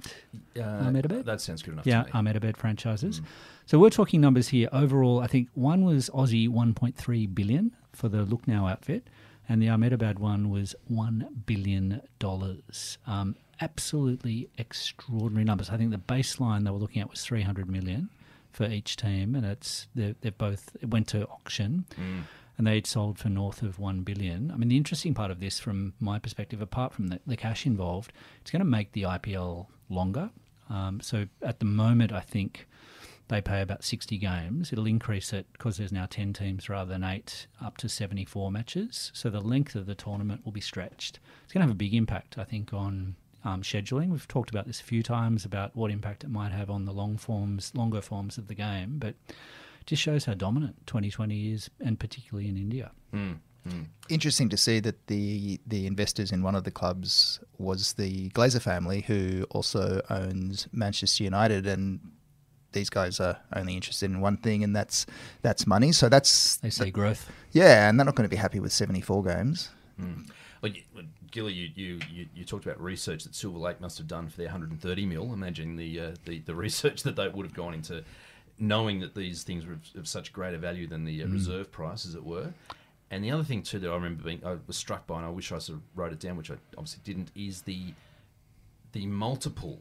[0.57, 1.25] Uh, Ahmedabad?
[1.25, 1.85] That sounds good enough.
[1.85, 2.11] Yeah, to me.
[2.13, 3.21] Ahmedabad franchises.
[3.65, 4.69] So we're talking numbers here.
[4.71, 9.07] Overall, I think one was Aussie 1.3 billion for the Lucknow outfit,
[9.47, 12.97] and the Ahmedabad one was one billion dollars.
[13.05, 15.69] Um, absolutely extraordinary numbers.
[15.69, 18.09] I think the baseline they were looking at was 300 million
[18.53, 21.85] for each team, and it's they they both it went to auction.
[22.55, 24.51] And they'd sold for north of one billion.
[24.51, 27.65] I mean, the interesting part of this, from my perspective, apart from the, the cash
[27.65, 30.29] involved, it's going to make the IPL longer.
[30.69, 32.67] Um, so at the moment, I think
[33.27, 34.71] they pay about 60 games.
[34.71, 39.11] It'll increase it because there's now 10 teams rather than eight, up to 74 matches.
[39.15, 41.19] So the length of the tournament will be stretched.
[41.43, 44.09] It's going to have a big impact, I think, on um, scheduling.
[44.09, 46.93] We've talked about this a few times about what impact it might have on the
[46.93, 51.69] long forms, longer forms of the game, but it just shows how dominant 2020 is,
[51.79, 52.91] and particularly in India.
[53.13, 53.39] Mm.
[54.09, 58.61] Interesting to see that the the investors in one of the clubs was the Glazer
[58.61, 62.01] family, who also owns Manchester United, and
[62.73, 65.05] these guys are only interested in one thing, and that's
[65.43, 65.93] that's money.
[65.93, 67.31] So that's They see growth.
[67.53, 69.69] yeah, and they're not going to be happy with seventy four games.
[70.61, 73.97] Well, you, well, Gilly, you, you, you, you talked about research that Silver Lake must
[73.97, 75.33] have done for their 130 mil.
[75.33, 78.03] Imagine the, uh, the the research that they would have gone into,
[78.59, 82.05] knowing that these things were of, of such greater value than the uh, reserve price,
[82.05, 82.53] as it were.
[83.09, 85.29] And the other thing too that I remember being I was struck by, and I
[85.29, 87.95] wish I sort of wrote it down, which I obviously didn't, is the
[88.91, 89.79] the multiple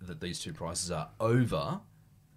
[0.00, 1.80] that these two prices are over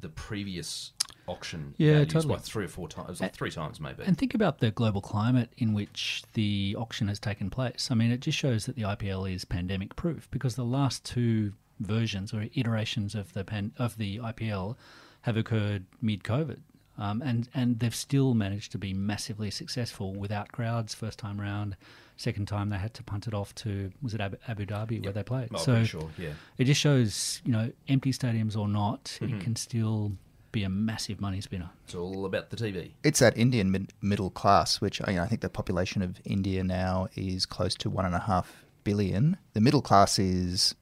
[0.06, 0.92] the previous
[1.26, 1.74] auction.
[1.78, 2.36] Yeah, values totally.
[2.36, 4.04] by three or four times, like three times maybe.
[4.04, 7.90] And think about the global climate in which the auction has taken place.
[7.90, 11.54] I mean, it just shows that the IPL is pandemic proof because the last two
[11.80, 14.76] versions or iterations of the pan, of the IPL
[15.22, 16.60] have occurred mid COVID.
[17.00, 21.76] Um, and and they've still managed to be massively successful without crowds first time round.
[22.18, 25.12] Second time they had to punt it off to was it Abu, Abu Dhabi where
[25.12, 25.50] they played.
[25.54, 26.30] Oh, so sure, yeah.
[26.58, 29.40] it just shows you know empty stadiums or not, it mm-hmm.
[29.40, 30.14] can still
[30.56, 31.70] be a massive money spinner.
[31.84, 32.92] It's all about the TV.
[33.04, 36.64] It's that Indian mid- middle class, which you know, I think the population of India
[36.64, 39.36] now is close to one and a half billion.
[39.52, 40.74] The middle class is,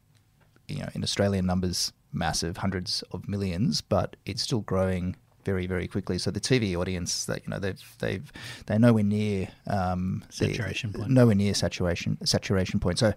[0.67, 5.87] you know, in Australian numbers, massive, hundreds of millions, but it's still growing very, very
[5.87, 6.17] quickly.
[6.17, 8.31] So the TV audience, that you know, they've they've
[8.65, 11.09] they're nowhere near um, the- Saturation point.
[11.09, 12.99] nowhere near saturation saturation point.
[12.99, 13.13] So.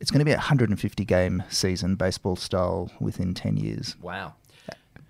[0.00, 3.96] It's going to be a 150 game season, baseball style, within 10 years.
[4.02, 4.34] Wow.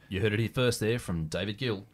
[0.09, 1.85] You heard it here first there from David Gill.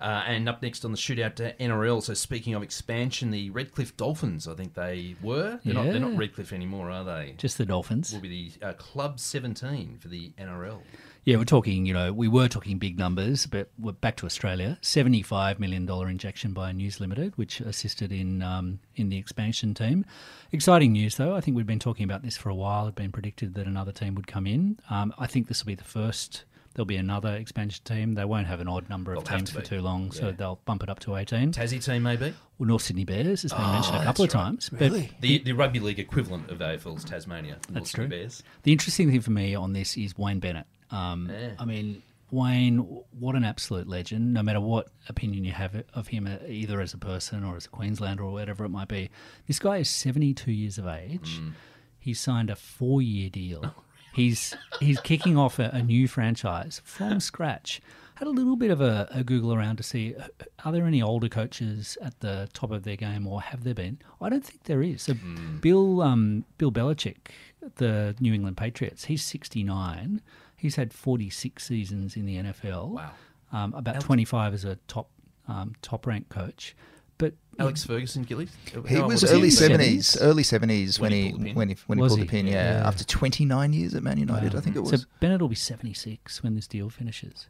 [0.00, 2.02] Uh, and up next on the shootout to NRL.
[2.02, 5.60] So speaking of expansion, the Redcliffe Dolphins, I think they were.
[5.64, 7.34] They're, not, they're not Redcliffe anymore, are they?
[7.38, 8.12] Just the Dolphins.
[8.12, 10.80] Will be the uh, Club 17 for the NRL.
[11.24, 14.76] Yeah, we're talking, you know, we were talking big numbers, but we're back to Australia.
[14.82, 20.04] $75 million injection by News Limited, which assisted in um, in the expansion team.
[20.50, 21.36] Exciting news, though.
[21.36, 22.82] I think we've been talking about this for a while.
[22.82, 24.80] It had been predicted that another team would come in.
[24.90, 26.42] Um, I think this will be the first.
[26.74, 28.14] There'll be another expansion team.
[28.14, 30.32] They won't have an odd number of They'll have teams to for too long, so
[30.32, 31.52] they'll bump it up to 18.
[31.52, 32.34] Tassie team, maybe?
[32.58, 34.42] Well, North Sydney Bears has been Oh, mentioned a couple of that's right.
[34.42, 34.70] times.
[34.70, 37.58] But The, the rugby league equivalent of AFL's Tasmania.
[37.68, 38.18] the That's North Sydney true.
[38.18, 38.42] Bears.
[38.64, 40.66] The interesting thing for me on this is Wayne Bennett.
[40.92, 41.54] Um, Yeah.
[41.58, 42.78] I mean, Wayne,
[43.18, 44.32] what an absolute legend.
[44.32, 47.66] No matter what opinion you have of him, uh, either as a person or as
[47.66, 49.10] a Queenslander or whatever it might be,
[49.46, 51.40] this guy is 72 years of age.
[51.40, 51.52] Mm.
[51.98, 53.74] He's signed a four-year deal.
[54.14, 57.80] He's he's kicking off a, a new franchise from scratch.
[58.16, 60.26] Had a little bit of a, a Google around to see uh,
[60.66, 63.98] are there any older coaches at the top of their game, or have there been?
[64.20, 65.00] I don't think there is.
[65.00, 65.56] So Hmm.
[65.60, 67.28] Bill um, Bill Belichick,
[67.76, 70.20] the New England Patriots, he's 69.
[70.62, 72.90] He's had 46 seasons in the NFL.
[72.90, 73.10] Wow.
[73.52, 75.10] Um, about 25 as a top
[75.48, 76.76] um, top ranked coach.
[77.18, 78.48] But Alex Ferguson, Gilly?
[78.88, 81.54] He How was old early seventies, early seventies When when he he pulled the pin.
[81.56, 82.24] when he when he pulled he?
[82.24, 82.46] the pin.
[82.46, 82.86] Yeah, Yeah.
[82.88, 85.02] after twenty nine years at Man United, I think it was.
[85.02, 85.06] so.
[85.20, 87.48] Bennett will be 76 when this deal finishes.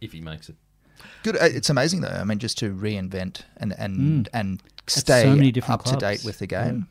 [0.00, 0.56] If he makes it.
[1.22, 1.36] Good.
[1.36, 2.08] uh, It's amazing though.
[2.08, 6.24] I mean, just to reinvent and and and stay so many different up to date
[6.24, 6.86] with the game.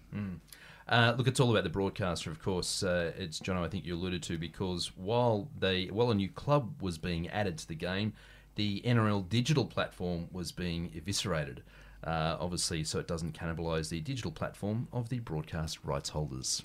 [0.88, 2.84] Uh, look, it's all about the broadcaster, of course.
[2.84, 3.58] Uh, it's John.
[3.58, 7.58] I think you alluded to because while they while a new club was being added
[7.60, 8.14] to the game,
[8.56, 11.64] the NRL digital platform was being eviscerated.
[12.04, 16.62] Uh, obviously, so it doesn't cannibalise the digital platform of the broadcast rights holders.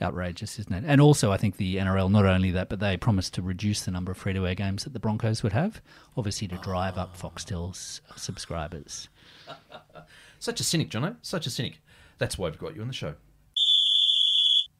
[0.00, 0.84] Outrageous, isn't it?
[0.86, 3.90] And also, I think the NRL, not only that, but they promised to reduce the
[3.90, 5.80] number of free to air games that the Broncos would have,
[6.16, 9.08] obviously to drive up Foxtel's subscribers.
[10.38, 11.16] Such a cynic, Jono.
[11.22, 11.80] Such a cynic.
[12.18, 13.14] That's why we've got you on the show.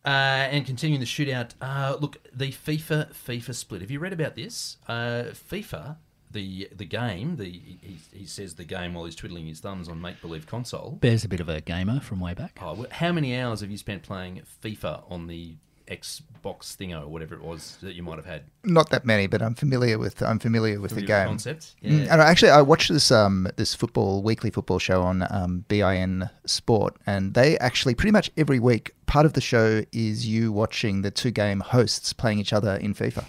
[0.04, 0.08] Uh,
[0.50, 3.80] and continuing the shootout, uh, look, the FIFA FIFA split.
[3.82, 4.78] Have you read about this?
[4.88, 5.96] Uh, FIFA,
[6.30, 10.00] the the game, the he, he says the game while he's twiddling his thumbs on
[10.00, 10.98] make believe console.
[11.00, 12.58] Bear's a bit of a gamer from way back.
[12.60, 15.54] Oh, wh- how many hours have you spent playing FIFA on the
[15.88, 18.44] Xbox thingo or whatever it was that you might have had?
[18.64, 21.28] Not that many, but I'm familiar with I'm familiar with the Familiar with game.
[21.28, 21.74] concept?
[21.84, 22.12] Mm, Yeah.
[22.12, 26.28] And I actually, I watched this um this football weekly football show on um, BIN
[26.46, 31.02] Sport, and they actually pretty much every week part of the show is you watching
[31.02, 33.22] the two game hosts playing each other in FIFA.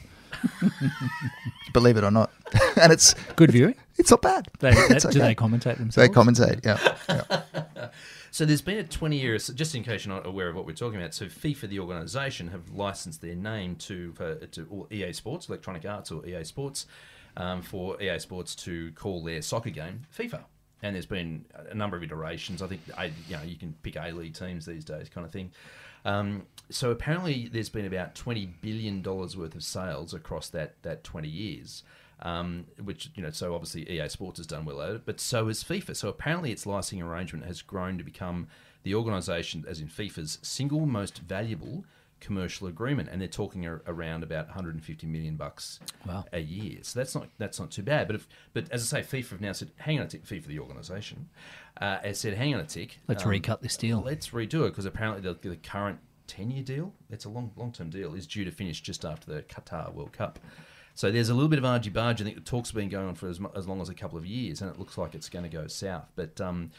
[1.73, 2.31] Believe it or not,
[2.81, 3.75] and it's Good viewing.
[3.97, 4.47] it's not bad.
[4.59, 5.95] They, It's that, Do they commentate themselves?
[5.95, 7.41] They commentate, yeah.
[7.75, 7.89] yeah.
[8.31, 10.71] So there's been a 20 years, just in case you're not aware of what we're
[10.71, 11.13] talking about.
[11.13, 16.11] So FIFA, the organisation, have licensed their name to for, to EA Sports, Electronic Arts,
[16.11, 16.87] or EA Sports,
[17.35, 20.43] um, for EA Sports to call their soccer game FIFA.
[20.83, 22.61] And there's been a number of iterations.
[22.61, 22.81] I think
[23.27, 25.51] you know you can pick A League teams these days, kind of thing.
[26.05, 31.03] Um, so apparently, there's been about 20 billion dollars worth of sales across that that
[31.03, 31.83] 20 years
[32.23, 35.47] um, which you know, so obviously EA Sports has done well at it, but so
[35.47, 35.95] has FIFA.
[35.95, 38.47] So apparently, its licensing arrangement has grown to become
[38.83, 41.85] the organisation, as in FIFA's single most valuable
[42.23, 46.25] commercial agreement, and they're talking ar- around about 150 million bucks Wow.
[46.31, 46.79] a year.
[46.81, 48.07] So that's not that's not too bad.
[48.07, 50.45] But if but as I say, FIFA have now said, hang on a tick, FIFA
[50.45, 51.29] the organisation,
[51.79, 54.01] uh, has said, hang on a tick, Let's um, recut this deal.
[54.01, 57.71] Let's redo it because apparently the, the current 10 year deal, it's a long long
[57.71, 60.39] term deal, is due to finish just after the Qatar World Cup.
[60.95, 62.21] So there's a little bit of argy bargy.
[62.21, 64.17] I think the talks have been going on for as, as long as a couple
[64.17, 66.11] of years, and it looks like it's going to go south.
[66.15, 66.69] But um,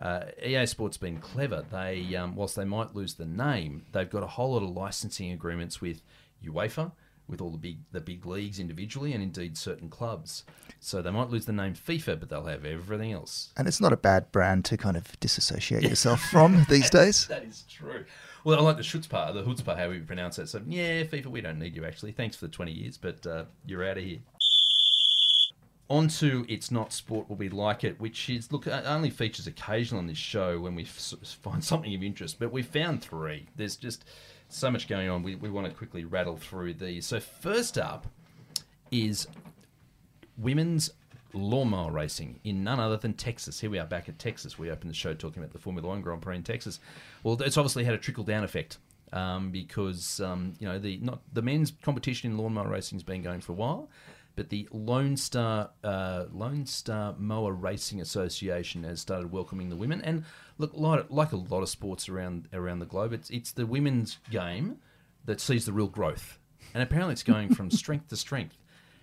[0.00, 1.64] uh, EA Sports been clever.
[1.70, 5.30] They, um, whilst they might lose the name, they've got a whole lot of licensing
[5.30, 6.00] agreements with
[6.44, 6.92] UEFA,
[7.28, 10.44] with all the big the big leagues individually, and indeed certain clubs.
[10.80, 13.50] So they might lose the name FIFA, but they'll have everything else.
[13.56, 17.26] And it's not a bad brand to kind of disassociate yourself from these days.
[17.26, 18.06] That is true.
[18.42, 20.48] Well, I like the Schutzpah, the Hutzpah, how we pronounce it.
[20.48, 22.12] So, yeah, FIFA, we don't need you actually.
[22.12, 24.20] Thanks for the 20 years, but uh, you're out of here.
[25.90, 29.98] On to It's Not Sport Will Be Like It, which is, look, only features occasionally
[29.98, 33.48] on this show when we f- find something of interest, but we found three.
[33.56, 34.04] There's just
[34.48, 35.24] so much going on.
[35.24, 37.06] We, we want to quickly rattle through these.
[37.06, 38.06] So, first up
[38.92, 39.26] is
[40.38, 40.90] women's
[41.32, 43.58] lawnmower racing in none other than Texas.
[43.58, 44.58] Here we are back at Texas.
[44.58, 46.78] We opened the show talking about the Formula One Grand Prix in Texas.
[47.24, 48.78] Well, it's obviously had a trickle down effect
[49.12, 53.22] um, because um, you know the not the men's competition in lawnmower racing has been
[53.22, 53.88] going for a while,
[54.40, 60.00] but the Lone Star uh, Lone Star Mower Racing Association has started welcoming the women.
[60.00, 60.24] And
[60.56, 64.16] look, like, like a lot of sports around around the globe, it's it's the women's
[64.30, 64.78] game
[65.26, 66.38] that sees the real growth,
[66.72, 68.56] and apparently it's going from strength to strength.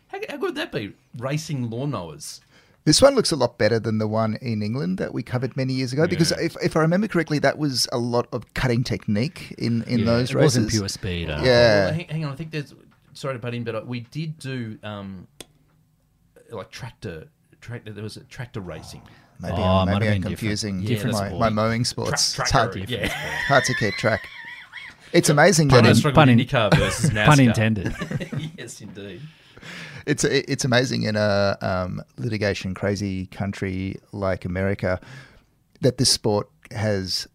[0.07, 0.93] How, how good would that be?
[1.19, 2.39] Racing lawnmowers.
[2.83, 5.73] This one looks a lot better than the one in England that we covered many
[5.73, 6.07] years ago.
[6.07, 9.99] Because if, if I remember correctly, that was a lot of cutting technique in, in
[9.99, 10.45] Yeah, those it races.
[10.63, 11.29] wasn't pure speed.
[11.29, 11.85] uh, Yeah.
[11.85, 12.73] Well, hang, hang on, I think there's.
[13.17, 15.27] Sorry to butt in, but uh, we did do um,
[16.51, 17.29] like tractor.
[17.61, 17.91] Tractor.
[17.91, 19.01] There was a tractor racing.
[19.39, 21.15] Maybe, Oh, I'm, maybe I'm confusing different.
[21.15, 22.33] Yeah, my, my mowing sports.
[22.35, 23.07] Tra- it's hard, tracker, yeah.
[23.07, 24.27] hard to keep track.
[25.13, 27.25] It's amazing Pun, that in, pun in- IndyCar versus NASCAR.
[27.25, 27.95] Pun intended.
[28.57, 29.21] yes, indeed.
[30.05, 34.99] it's it's amazing in a um, litigation crazy country like America
[35.81, 37.27] that this sport has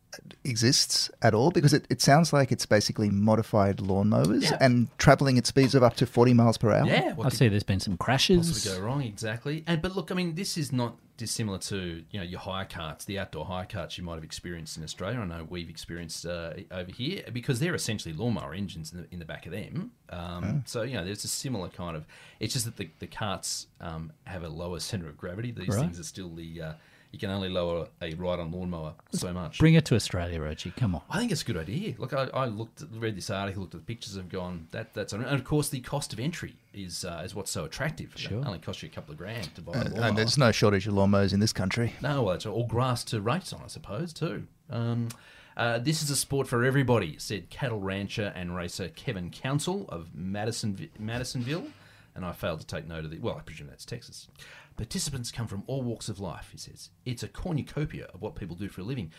[0.44, 4.59] exists at all because it, it sounds like it's basically modified lawnmowers Yeah.
[4.61, 6.87] and traveling at speeds of up to 40 miles per hour.
[6.87, 8.48] Yeah, I see there's been some crashes.
[8.51, 9.03] possibly go wrong?
[9.03, 9.64] Exactly.
[9.66, 13.05] And but look, I mean, this is not dissimilar to you know your hire carts,
[13.05, 15.20] the outdoor hire carts you might have experienced in Australia.
[15.20, 19.18] I know we've experienced uh, over here because they're essentially lawnmower engines in the, in
[19.18, 19.92] the back of them.
[20.11, 22.07] Um, So you know, there's a similar kind of.
[22.40, 25.53] It's just that the the carts um, have a lower center of gravity.
[25.53, 25.81] These Right.
[25.81, 26.62] things are still the.
[26.62, 26.72] Uh,
[27.12, 29.59] you can only lower a ride-on lawnmower so much.
[29.59, 30.75] Bring it to Australia, Rochi.
[30.75, 31.03] Come on.
[31.11, 31.94] I think it's a good idea.
[31.98, 34.94] Look, I, I looked, at, read this article, looked at the pictures, have gone that
[34.94, 38.12] that's, and of course the cost of entry is uh, is what's so attractive.
[38.16, 38.40] Sure.
[38.40, 40.05] It only costs you a couple of grand to buy a lawnmower.
[40.07, 41.92] and there's no shortage of lawnmowers in this country.
[42.01, 44.46] No, well, it's all grass to race on, I suppose, too.
[44.70, 45.09] Um,
[45.55, 50.14] uh, this is a sport for everybody, said cattle rancher and racer Kevin Council of
[50.14, 51.66] Madison, Madisonville.
[52.14, 53.18] And I failed to take note of the.
[53.18, 54.29] Well, I presume that's Texas.
[54.77, 56.91] Participants come from all walks of life, he says.
[57.05, 59.13] It's a cornucopia of what people do for a living.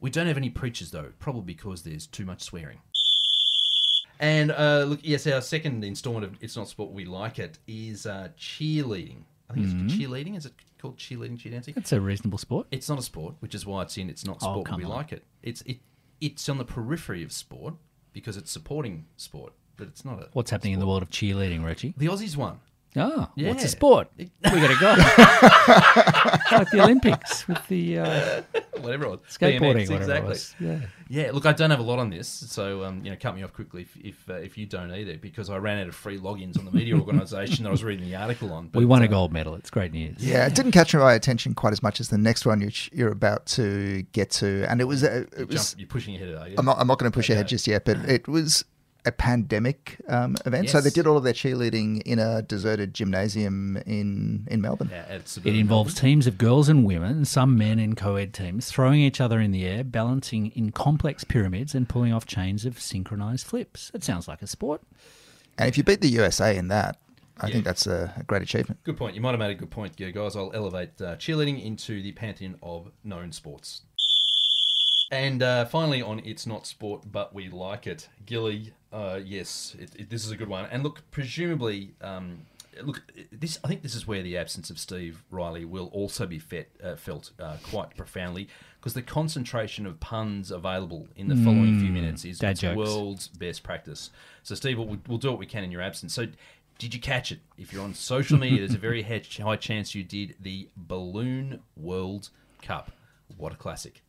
[0.00, 2.78] We don't have any preachers, though, probably because there's too much swearing.
[4.18, 8.06] And uh, look, yes, our second instalment of It's Not Sport We Like It is
[8.06, 9.22] uh, cheerleading.
[9.48, 10.36] I think it's cheerleading.
[10.36, 11.74] Is it called cheerleading, cheer dancing?
[11.76, 12.66] It's a reasonable sport.
[12.70, 14.08] It's not a sport, which is why it's in.
[14.10, 14.90] It's not Oh, sport, come we on.
[14.90, 15.24] like it.
[15.42, 15.78] It's it.
[16.20, 17.74] It's on the periphery of sport
[18.12, 20.28] because it's supporting sport, but it's not a.
[20.34, 21.94] What's happening in the world of cheerleading, Rochi?
[21.96, 22.60] The Aussies won.
[22.96, 23.50] Oh, what's Yeah.
[23.52, 24.08] a sport?
[24.18, 24.94] It- We got to go.
[26.34, 28.42] it's like the Olympics with the uh,
[28.80, 29.20] Whatever it was.
[29.28, 30.16] skateboarding, BMX, whatever exactly.
[30.16, 30.54] it was.
[30.58, 30.78] Yeah.
[31.08, 33.42] Yeah, look, I don't have a lot on this, so um, you know, cut me
[33.42, 36.18] off quickly if if, uh, if you don't either, because I ran out of free
[36.18, 38.64] logins on the media organisation that I was reading the article on.
[38.74, 39.54] we but, won a uh, gold medal.
[39.56, 40.16] It's great news.
[40.18, 43.12] Yeah, it didn't catch my attention quite as much as the next one which you're
[43.12, 45.70] about to get to, and it was a, it you was.
[45.72, 46.54] jump- you're pushing ahead, are you?
[46.58, 48.64] I'm not, I'm not going to push ahead just yet, but it was
[49.06, 50.68] a pandemic um, event.
[50.70, 54.88] So they did all of their cheerleading in a deserted gymnasium in in Melbourne.
[54.92, 56.00] Yeah, at It involves Melbourne.
[56.10, 59.50] teams of girls and women, some men in co ed teams, throwing each other in
[59.52, 63.90] the air, balancing in complex pyramids, and pulling off chains of synchronized flips.
[63.94, 64.82] It sounds like a sport.
[65.58, 66.96] And if you beat the USA in that,
[67.38, 67.52] I Yeah.
[67.54, 68.80] think that's a, a great achievement.
[68.84, 69.14] Good point.
[69.14, 70.36] You might have made a good point, yeah, guys.
[70.36, 73.82] I'll elevate uh, cheerleading into the pantheon of known sports.
[75.12, 78.08] And uh, finally, on It's Not Sport, but We Like It.
[78.26, 80.66] Gilly, uh, yes, it, it, this is a good one.
[80.70, 82.46] And look, presumably, um,
[82.82, 86.38] look, this I think this is where the absence of Steve Riley will also be
[86.38, 88.48] fet, uh, felt uh, quite profoundly
[88.80, 92.76] because the concentration of puns available in the following few minutes is dad it's jokes.
[92.76, 94.10] world's best practice.
[94.42, 96.14] So, Steve, we'll, we'll do what we can in your absence.
[96.14, 96.26] So,
[96.78, 97.40] did you catch it?
[97.58, 99.02] If you're on social media, there's a very
[99.42, 102.30] high chance you did the Balloon World
[102.62, 102.90] Cup.
[103.36, 104.02] What a classic.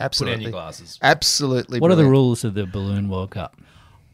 [0.00, 0.36] Absolutely.
[0.36, 0.98] Put on your glasses.
[1.02, 1.78] Absolutely.
[1.78, 3.56] What are the rules of the balloon World Cup?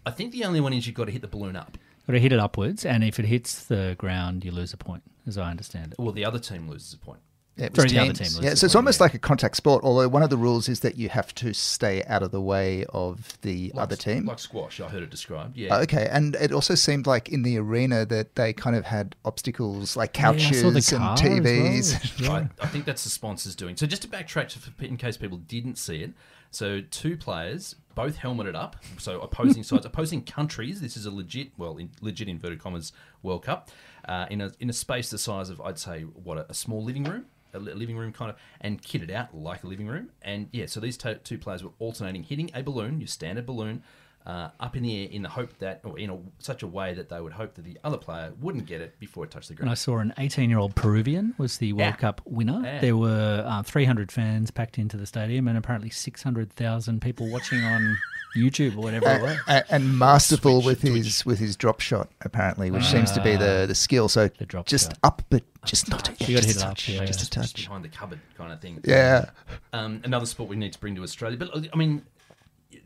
[0.07, 1.77] I think the only one is you've got to hit the balloon up.
[2.07, 5.03] Got to hit it upwards, and if it hits the ground, you lose a point,
[5.27, 5.99] as I understand it.
[5.99, 7.19] Well, the other team loses a point.
[7.57, 8.35] Yeah, it was Sorry, the other teams.
[8.35, 10.37] team Yeah, so it's the almost point, like a contact sport, although one of the
[10.37, 13.97] rules is that you have to stay out of the way of the Like, other
[13.97, 14.27] team.
[14.27, 15.57] Like squash, I heard it described.
[15.57, 15.75] Yeah.
[15.77, 19.17] Oh, okay, and it also seemed like in the arena that they kind of had
[19.25, 21.41] obstacles like couches saw the and car as well.
[21.41, 22.21] TVs.
[22.21, 22.31] Yeah.
[22.33, 23.75] I, I think that's the sponsors doing.
[23.77, 26.13] So just to backtrack, to, in case people didn't see it,
[26.57, 30.81] so two players, both helmeted up, so opposing sides, opposing countries.
[30.81, 32.93] This is a legit, well, in, legit inverted commas
[33.23, 33.71] World Cup,
[34.09, 36.83] uh, in a in a space the size of I'd say what a, a small
[36.83, 37.27] living room.
[37.55, 40.67] A living room kind of, and kitted out like a living room, and yeah.
[40.67, 43.83] So these to- two players were alternating, hitting a balloon, your standard balloon,
[44.27, 46.93] uh, up in the air in the hope that, or in a, such a way
[46.95, 49.55] that they would hope that the other player wouldn't get it before it touched the
[49.55, 49.71] ground.
[49.71, 50.09] And ground.
[50.11, 51.97] I saw an 18 year old Peruvian was the World Yeah.
[51.97, 52.61] Cup winner.
[52.65, 52.81] Yeah.
[52.81, 57.97] There were uh, 300 fans packed into the stadium, and apparently 600,000 people watching on
[58.37, 59.39] YouTube or whatever it was.
[59.49, 61.05] and, and masterful Switch, with twitch.
[61.05, 64.09] his with his drop shot apparently, which seems to be the the skill.
[64.09, 64.99] So The drop just shot.
[65.05, 67.43] up, but just not You gotta just hit a up, touch, yeah, just a yeah.
[67.43, 67.65] just touch.
[67.65, 68.81] behind the cupboard kind of thing.
[68.85, 69.27] Yeah,
[69.73, 72.03] Um, another sport we need to bring to Australia, but I mean,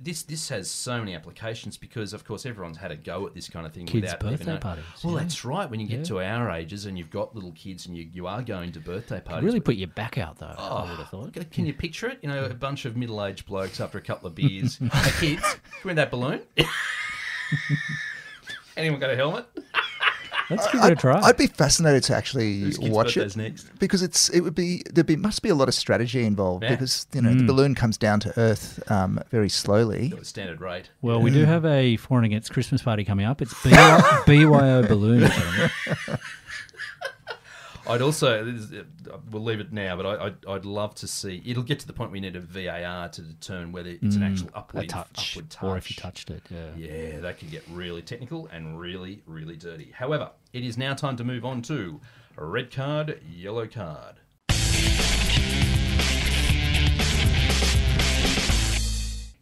[0.01, 3.49] this this has so many applications because, of course, everyone's had a go at this
[3.49, 5.21] kind of thing Kids' without even birthday knowing- parties, Well, yeah.
[5.21, 5.71] that's right.
[5.71, 6.05] When you get Yeah.
[6.05, 9.21] to our ages and you've got little kids and you, you are going to birthday
[9.21, 11.33] parties, Really put your back out, though, Oh, I would have thought.
[11.51, 12.19] Can- you picture it?
[12.23, 14.79] You know, a bunch of middle-aged blokes after a couple of beers.
[15.19, 15.43] kids,
[15.85, 16.43] in that balloon.
[18.77, 19.47] Anyone got a helmet?
[20.51, 21.21] Let's give it a try.
[21.21, 23.69] I'd be fascinated to actually Whose watch it next?
[23.79, 26.71] because it's it would be there be must be a lot of strategy involved Yeah.
[26.71, 27.39] because you know Mm.
[27.39, 30.09] the balloon comes down to earth um, very slowly.
[30.09, 30.91] Got standard rate.
[31.03, 33.41] well, we do have a for and against Christmas party coming up.
[33.41, 35.31] It's BY- BYO Balloon.
[37.87, 38.45] I'd also,
[39.33, 41.43] we'll leave it now, but I, I'd, I'd love to see.
[41.45, 44.49] It'll get to the point we need a VAR to determine whether it's an actual
[44.49, 45.65] Mm, upward, touch, upward touch.
[45.65, 46.43] or if you touched it.
[46.51, 46.69] Yeah.
[46.77, 49.91] Yeah, that can get really technical and really, really dirty.
[49.93, 52.01] However, it is now time to move on to
[52.37, 54.17] red card, yellow card.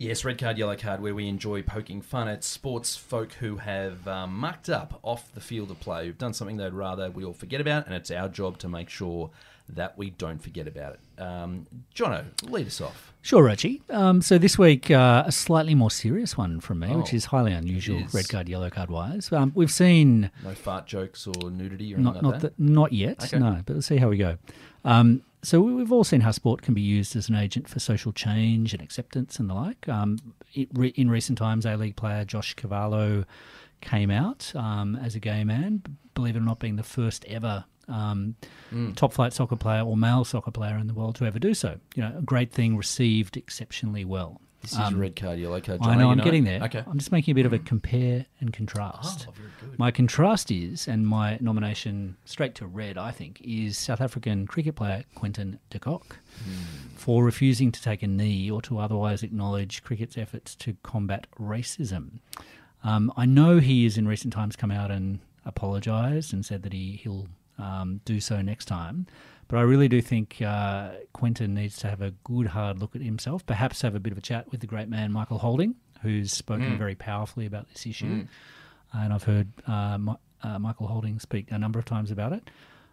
[0.00, 4.06] Yes, red card, yellow card, where we enjoy poking fun at sports folk who have
[4.06, 7.32] um, mucked up off the field of play, who've done something they'd rather we all
[7.32, 9.30] forget about, and it's our job to make sure
[9.70, 11.22] that we don't forget about it.
[11.22, 13.12] Um, Jono, lead us off.
[13.22, 13.82] Sure, Reggie.
[13.90, 17.26] Um, so this week, uh, a slightly more serious one from me, which Oh, is
[17.26, 18.14] highly unusual, is.
[18.14, 19.30] red card, yellow card wise.
[19.32, 22.56] Um, we've seen No fart jokes or nudity or not anything like not that.
[22.56, 23.38] that, not yet, Okay.
[23.38, 23.60] no.
[23.66, 24.38] But we'll see how we go.
[24.84, 27.78] Um, so we- we've all seen how sport can be used as an agent for
[27.78, 29.86] social change and acceptance and the like.
[29.88, 30.18] Um,
[30.72, 33.24] re, in recent times, A League player Josh Cavallo
[33.80, 35.82] came out um, as a gay man,
[36.14, 38.36] believe it or not, being the first ever um,
[38.72, 38.94] Mm.
[38.96, 41.78] top flight soccer player or male soccer player in the world to ever do so.
[41.94, 44.40] You know, a great thing received exceptionally well.
[44.60, 45.78] This is Um, red card, yellow card.
[45.82, 46.60] I know, I'm getting there.
[46.64, 46.82] Okay.
[46.84, 49.28] I'm just making a bit of a compare and contrast.
[49.30, 49.32] Oh.
[49.78, 54.74] My contrast is, and my nomination straight to red, I think, is South African cricket
[54.74, 56.18] player Quinton de Kock
[56.96, 62.18] for refusing to take a knee or to otherwise acknowledge cricket's efforts to combat racism.
[62.82, 66.72] Um, I know he has in recent times come out and apologised and said that
[66.72, 67.28] he, he'll
[67.58, 69.06] um, do so next time.
[69.48, 73.02] But I really do think uh, Quinton needs to have a good hard look at
[73.02, 76.32] himself, perhaps have a bit of a chat with the great man Michael Holding, who's
[76.32, 78.26] spoken very powerfully about this issue
[78.92, 82.50] and I've heard uh, Mi- uh, Michael Holding speak a number of times about it.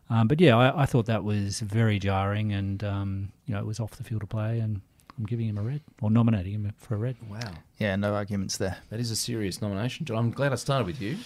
[0.09, 3.65] Um, but yeah, I, I thought that was very jarring, and um, you know, it
[3.65, 4.81] was off the field of play, and
[5.17, 7.15] I'm giving him a red or nominating him for a red.
[7.29, 7.39] Wow.
[7.79, 8.77] Yeah, no arguments there.
[8.89, 10.17] That is a serious nomination, John.
[10.17, 11.17] I'm glad I started with you.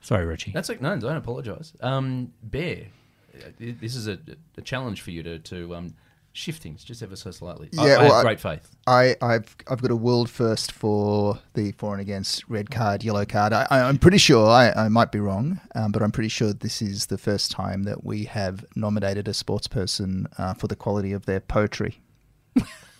[0.00, 0.52] Sorry, Richie.
[0.52, 1.72] That's like no, don't apologise.
[1.80, 2.86] Um, Bear,
[3.34, 4.18] uh, this is a,
[4.56, 5.94] a challenge for you to to um,
[6.32, 7.68] shift things just ever so slightly.
[7.72, 8.68] Yeah, I well, have great faith.
[8.86, 13.24] I, I've I've got a world first for the for and against red card, yellow
[13.24, 13.52] card.
[13.52, 16.52] I, I- I'm pretty sure I, I might be wrong, um, but I'm pretty sure
[16.52, 20.76] this is the first time that we have nominated a sports person uh, for the
[20.76, 22.00] quality of their poetry.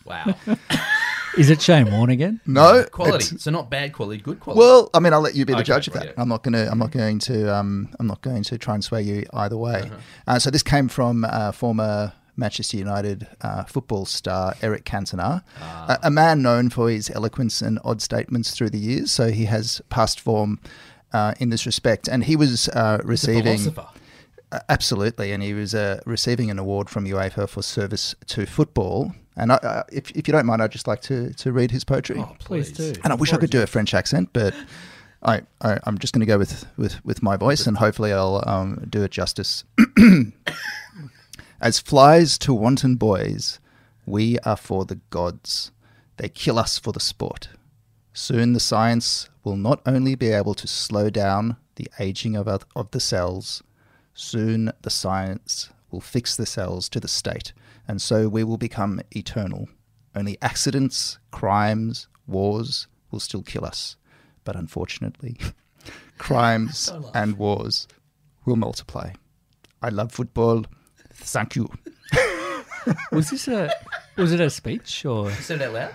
[0.04, 0.34] Wow,
[1.36, 2.40] Is it Shane Warne again?
[2.46, 3.26] No quality.
[3.26, 4.58] it's- So not bad quality, good quality.
[4.58, 6.14] Well, I mean, I'll let you be the Okay, judge of right, that.
[6.16, 6.22] yeah.
[6.22, 6.70] I'm not going to.
[6.70, 7.54] I'm not going to.
[7.54, 9.82] Um, I'm not going to try and sway you either way.
[9.82, 9.96] Uh-huh.
[10.26, 15.98] Uh, so this came from uh, former Manchester United uh, football star Eric Cantona, a,
[16.04, 19.10] a man known for his eloquence and odd statements through the years.
[19.12, 20.60] So he has past form
[21.12, 23.74] uh, in this respect, and he was uh, receiving.
[24.52, 29.12] Uh, Absolutely, and he was uh, receiving an award from UEFA for service to football.
[29.36, 31.84] And I, uh, if, if you don't mind, I'd just like to, to read his
[31.84, 32.18] poetry.
[32.18, 32.92] Oh, Please please.
[32.92, 33.00] do.
[33.04, 34.54] and I wish I could do a French accent, but
[35.22, 38.42] I, I I'm just going to go with, with, with my voice, and hopefully I'll
[38.46, 39.64] um, do it justice.
[41.60, 43.60] As flies to wanton boys,
[44.06, 45.70] we are for the gods.
[46.16, 47.48] They kill us for the sport.
[48.12, 52.90] Soon the science will not only be able to slow down the aging of, of
[52.90, 53.62] the cells,
[54.14, 57.52] soon the science will fix the cells to the state,
[57.88, 59.68] and so we will become eternal.
[60.14, 63.96] Only accidents, crimes, wars will still kill us.
[64.44, 65.38] But unfortunately,
[66.18, 67.86] crimes and wars
[68.44, 69.10] will multiply.
[69.82, 70.64] I love football.
[71.12, 71.68] Thank you.
[73.12, 73.70] Was this a
[74.16, 75.90] was it a speech or Said it out loud.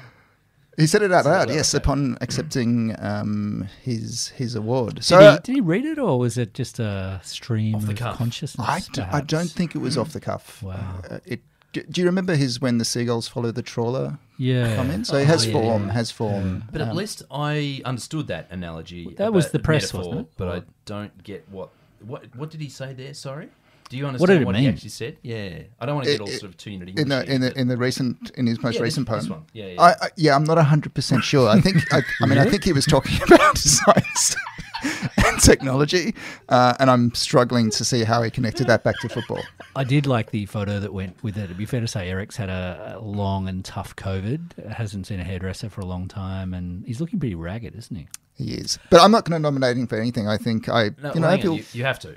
[0.77, 4.95] He said it out Said it loud, out, yes, upon accepting um, his his award.
[4.95, 7.85] did, So he, uh, did he read it or was it just a stream Off
[7.85, 8.17] the of cuff.
[8.17, 8.67] consciousness?
[8.67, 9.27] I, d- I perhaps?
[9.27, 10.61] don't think it was off the cuff.
[10.61, 11.01] Wow.
[11.09, 11.41] Uh, it,
[11.73, 14.75] do, do you remember his when the seagulls follow the trawler Yeah.
[14.75, 15.07] comment?
[15.07, 15.93] So Oh, he has yeah, form, yeah.
[15.93, 16.63] has form.
[16.71, 19.13] But at Um, least I understood that analogy.
[19.17, 20.33] That was the press, metaphor, wasn't it?
[20.37, 21.69] But Or- I don't get what
[22.05, 23.13] what what did he say there?
[23.13, 23.49] Sorry.
[23.89, 25.17] Do you did understand it what, he actually said?
[25.21, 27.25] Yeah, I don't want to get It- all it- sort of two-unit in English.
[27.27, 29.19] the in the in the recent in his most Yeah, recent this- poem.
[29.21, 29.43] this one.
[29.53, 29.81] Yeah, yeah.
[29.81, 31.49] I, I, yeah, I'm not hundred percent sure.
[31.49, 34.35] I think I, I mean I think he was talking about science
[35.25, 36.15] and technology,
[36.49, 39.43] uh, and I'm struggling to see how he connected that back to football.
[39.75, 41.45] I did like the photo that went with it.
[41.45, 44.71] It'd be fair to say Eric's had a, a long and tough COVID.
[44.71, 48.07] Hasn't seen a hairdresser for a long time, and he's looking pretty ragged, isn't he?
[48.37, 50.27] He is, but I'm not going to nominate him for anything.
[50.27, 52.15] I think I, no, you know, hang I feel you, you have to.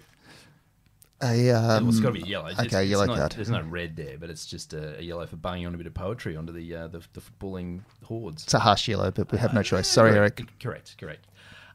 [1.22, 2.46] a um, well, it's got to be yellow.
[2.46, 3.32] It's, okay, it's yellow not, card.
[3.32, 5.86] There's no red there, but it's just a, a yellow for banging on a bit
[5.86, 8.44] of poetry onto the uh, the, the footballing hordes.
[8.44, 9.86] It's a harsh yellow, but we have no choice.
[9.86, 10.60] Sorry, correct, Eric.
[10.60, 11.26] Correct, correct.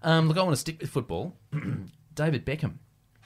[0.02, 1.36] Um, look, I want to stick with football.
[2.16, 2.76] David Beckham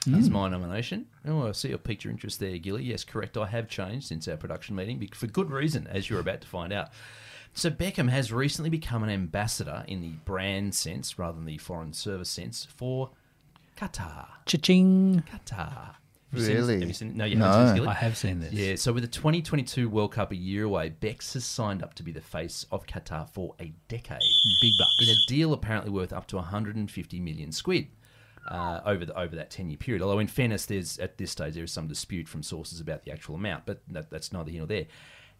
[0.06, 1.06] is my nomination.
[1.26, 2.84] Oh, I see your piqued your interest there, Gilly.
[2.84, 3.36] Yes, correct.
[3.36, 6.72] I have changed since our production meeting for good reason, as you're about to find
[6.72, 6.90] out.
[7.54, 11.92] So Beckham has recently become an ambassador in the brand sense, rather than the foreign
[11.92, 13.10] service sense, for
[13.76, 14.26] Qatar.
[14.44, 15.22] Cha-ching!
[15.32, 15.94] Qatar.
[16.34, 16.78] Have you seen Really?
[16.80, 17.44] have you seen, no, you No.
[17.46, 18.52] haven't seen this, I have seen this.
[18.52, 22.02] Yeah, so with the 2022 World Cup a year away, Bex has signed up to
[22.02, 24.20] be the face of Qatar for a decade
[24.60, 24.94] Big bucks.
[25.00, 27.88] in a deal apparently worth up to 150 million squid
[28.48, 30.02] uh, over the, over that 10 year period.
[30.02, 33.12] Although in fairness, there's at this stage there is some dispute from sources about the
[33.12, 34.86] actual amount, but that, that's neither here nor there.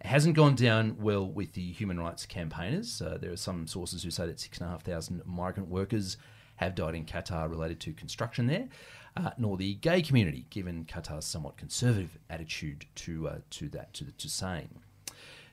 [0.00, 3.00] It hasn't gone down well with the human rights campaigners.
[3.00, 6.16] Uh, there are some sources who say that six and a half thousand migrant workers
[6.56, 8.68] have died in Qatar related to construction there,
[9.16, 14.04] uh, nor the gay community, given Qatar's somewhat conservative attitude to uh, to that to,
[14.04, 14.80] the to same.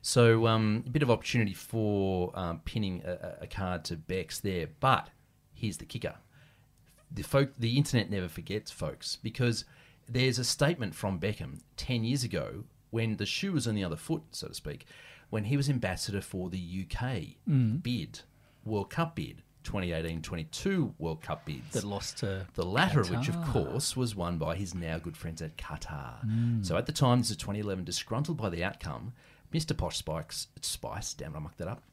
[0.02, 4.68] So um, a bit of opportunity for um, pinning a, a- card to Bex there,
[4.80, 5.10] but
[5.54, 6.16] here's the kicker:
[7.12, 9.66] the folk, the internet never forgets, folks, because
[10.10, 13.96] there's a statement from Beckham ten years ago when the shoe was on the other
[13.96, 14.86] foot, so to speak,
[15.30, 17.38] when he was ambassador for the UK
[17.82, 18.22] bid,
[18.66, 21.72] World Cup bid, 2018-22 World Cup bids.
[21.74, 25.18] that lost to The latter of which, of course, was won by his now good
[25.18, 26.66] friends at Qatar.
[26.66, 29.14] So at the time, this is 2011, disgruntled by the outcome,
[29.54, 29.76] Mr.
[29.76, 31.84] Posh Spikes, Spice, damn it, I mucked that up.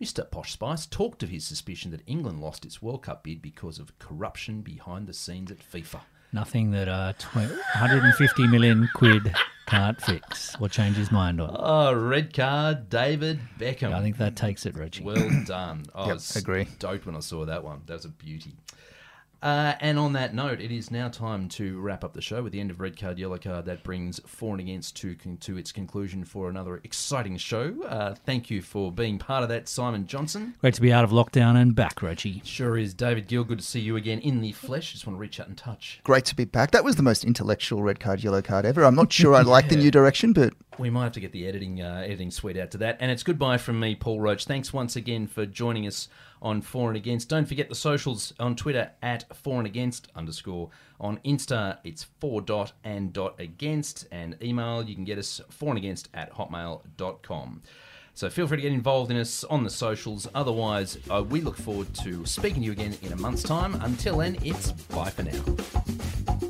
[0.00, 0.30] Mr.
[0.30, 3.98] Posh Spice talked of his suspicion that England lost its World Cup bid because of
[3.98, 6.00] corruption behind the scenes at FIFA.
[6.32, 9.34] nothing that uh, tw- 150 million quid
[9.66, 11.54] can't fix or change his mind on.
[11.58, 13.92] Oh, red card, David Beckham.
[13.92, 15.02] I think that takes it, Reggie.
[15.04, 15.86] Well done.
[15.94, 16.64] I oh, Yep, was agree.
[16.66, 17.82] stoked when I saw that one.
[17.86, 18.54] That was a beauty.
[19.42, 22.52] Uh, and on that note, it is now time to wrap up the show with
[22.52, 23.66] the end of red card, yellow card.
[23.66, 27.74] That brings for and against to con- to its conclusion for another exciting show.
[27.84, 30.54] Uh, thank you for being part of that, Simon Johnson.
[30.60, 32.40] Great to be out of lockdown and back, Reggie.
[32.44, 33.44] Sure is, David Gill.
[33.44, 34.92] Good to see you again in the flesh.
[34.92, 36.00] Just want to reach out and touch.
[36.04, 36.70] Great to be back.
[36.70, 38.84] That was the most intellectual red card, yellow card ever.
[38.84, 41.46] I'm not sure I like the new direction, but We might have to get the
[41.46, 42.98] editing uh, editing suite out to that.
[43.00, 44.44] And it's goodbye from me, Paul Roach.
[44.44, 46.08] Thanks once again for joining us
[46.42, 47.28] on For and Against.
[47.28, 50.70] Don't forget the socials on Twitter at For and Against underscore.
[51.00, 54.06] On Insta, it's for dot and dot against.
[54.10, 57.62] And email, you can get us for and against at hotmail.com.
[58.12, 60.26] So feel free to get involved in us on the socials.
[60.34, 63.74] Otherwise, uh, we look forward to speaking to you again in a month's time.
[63.82, 66.45] Until then, it's bye for now.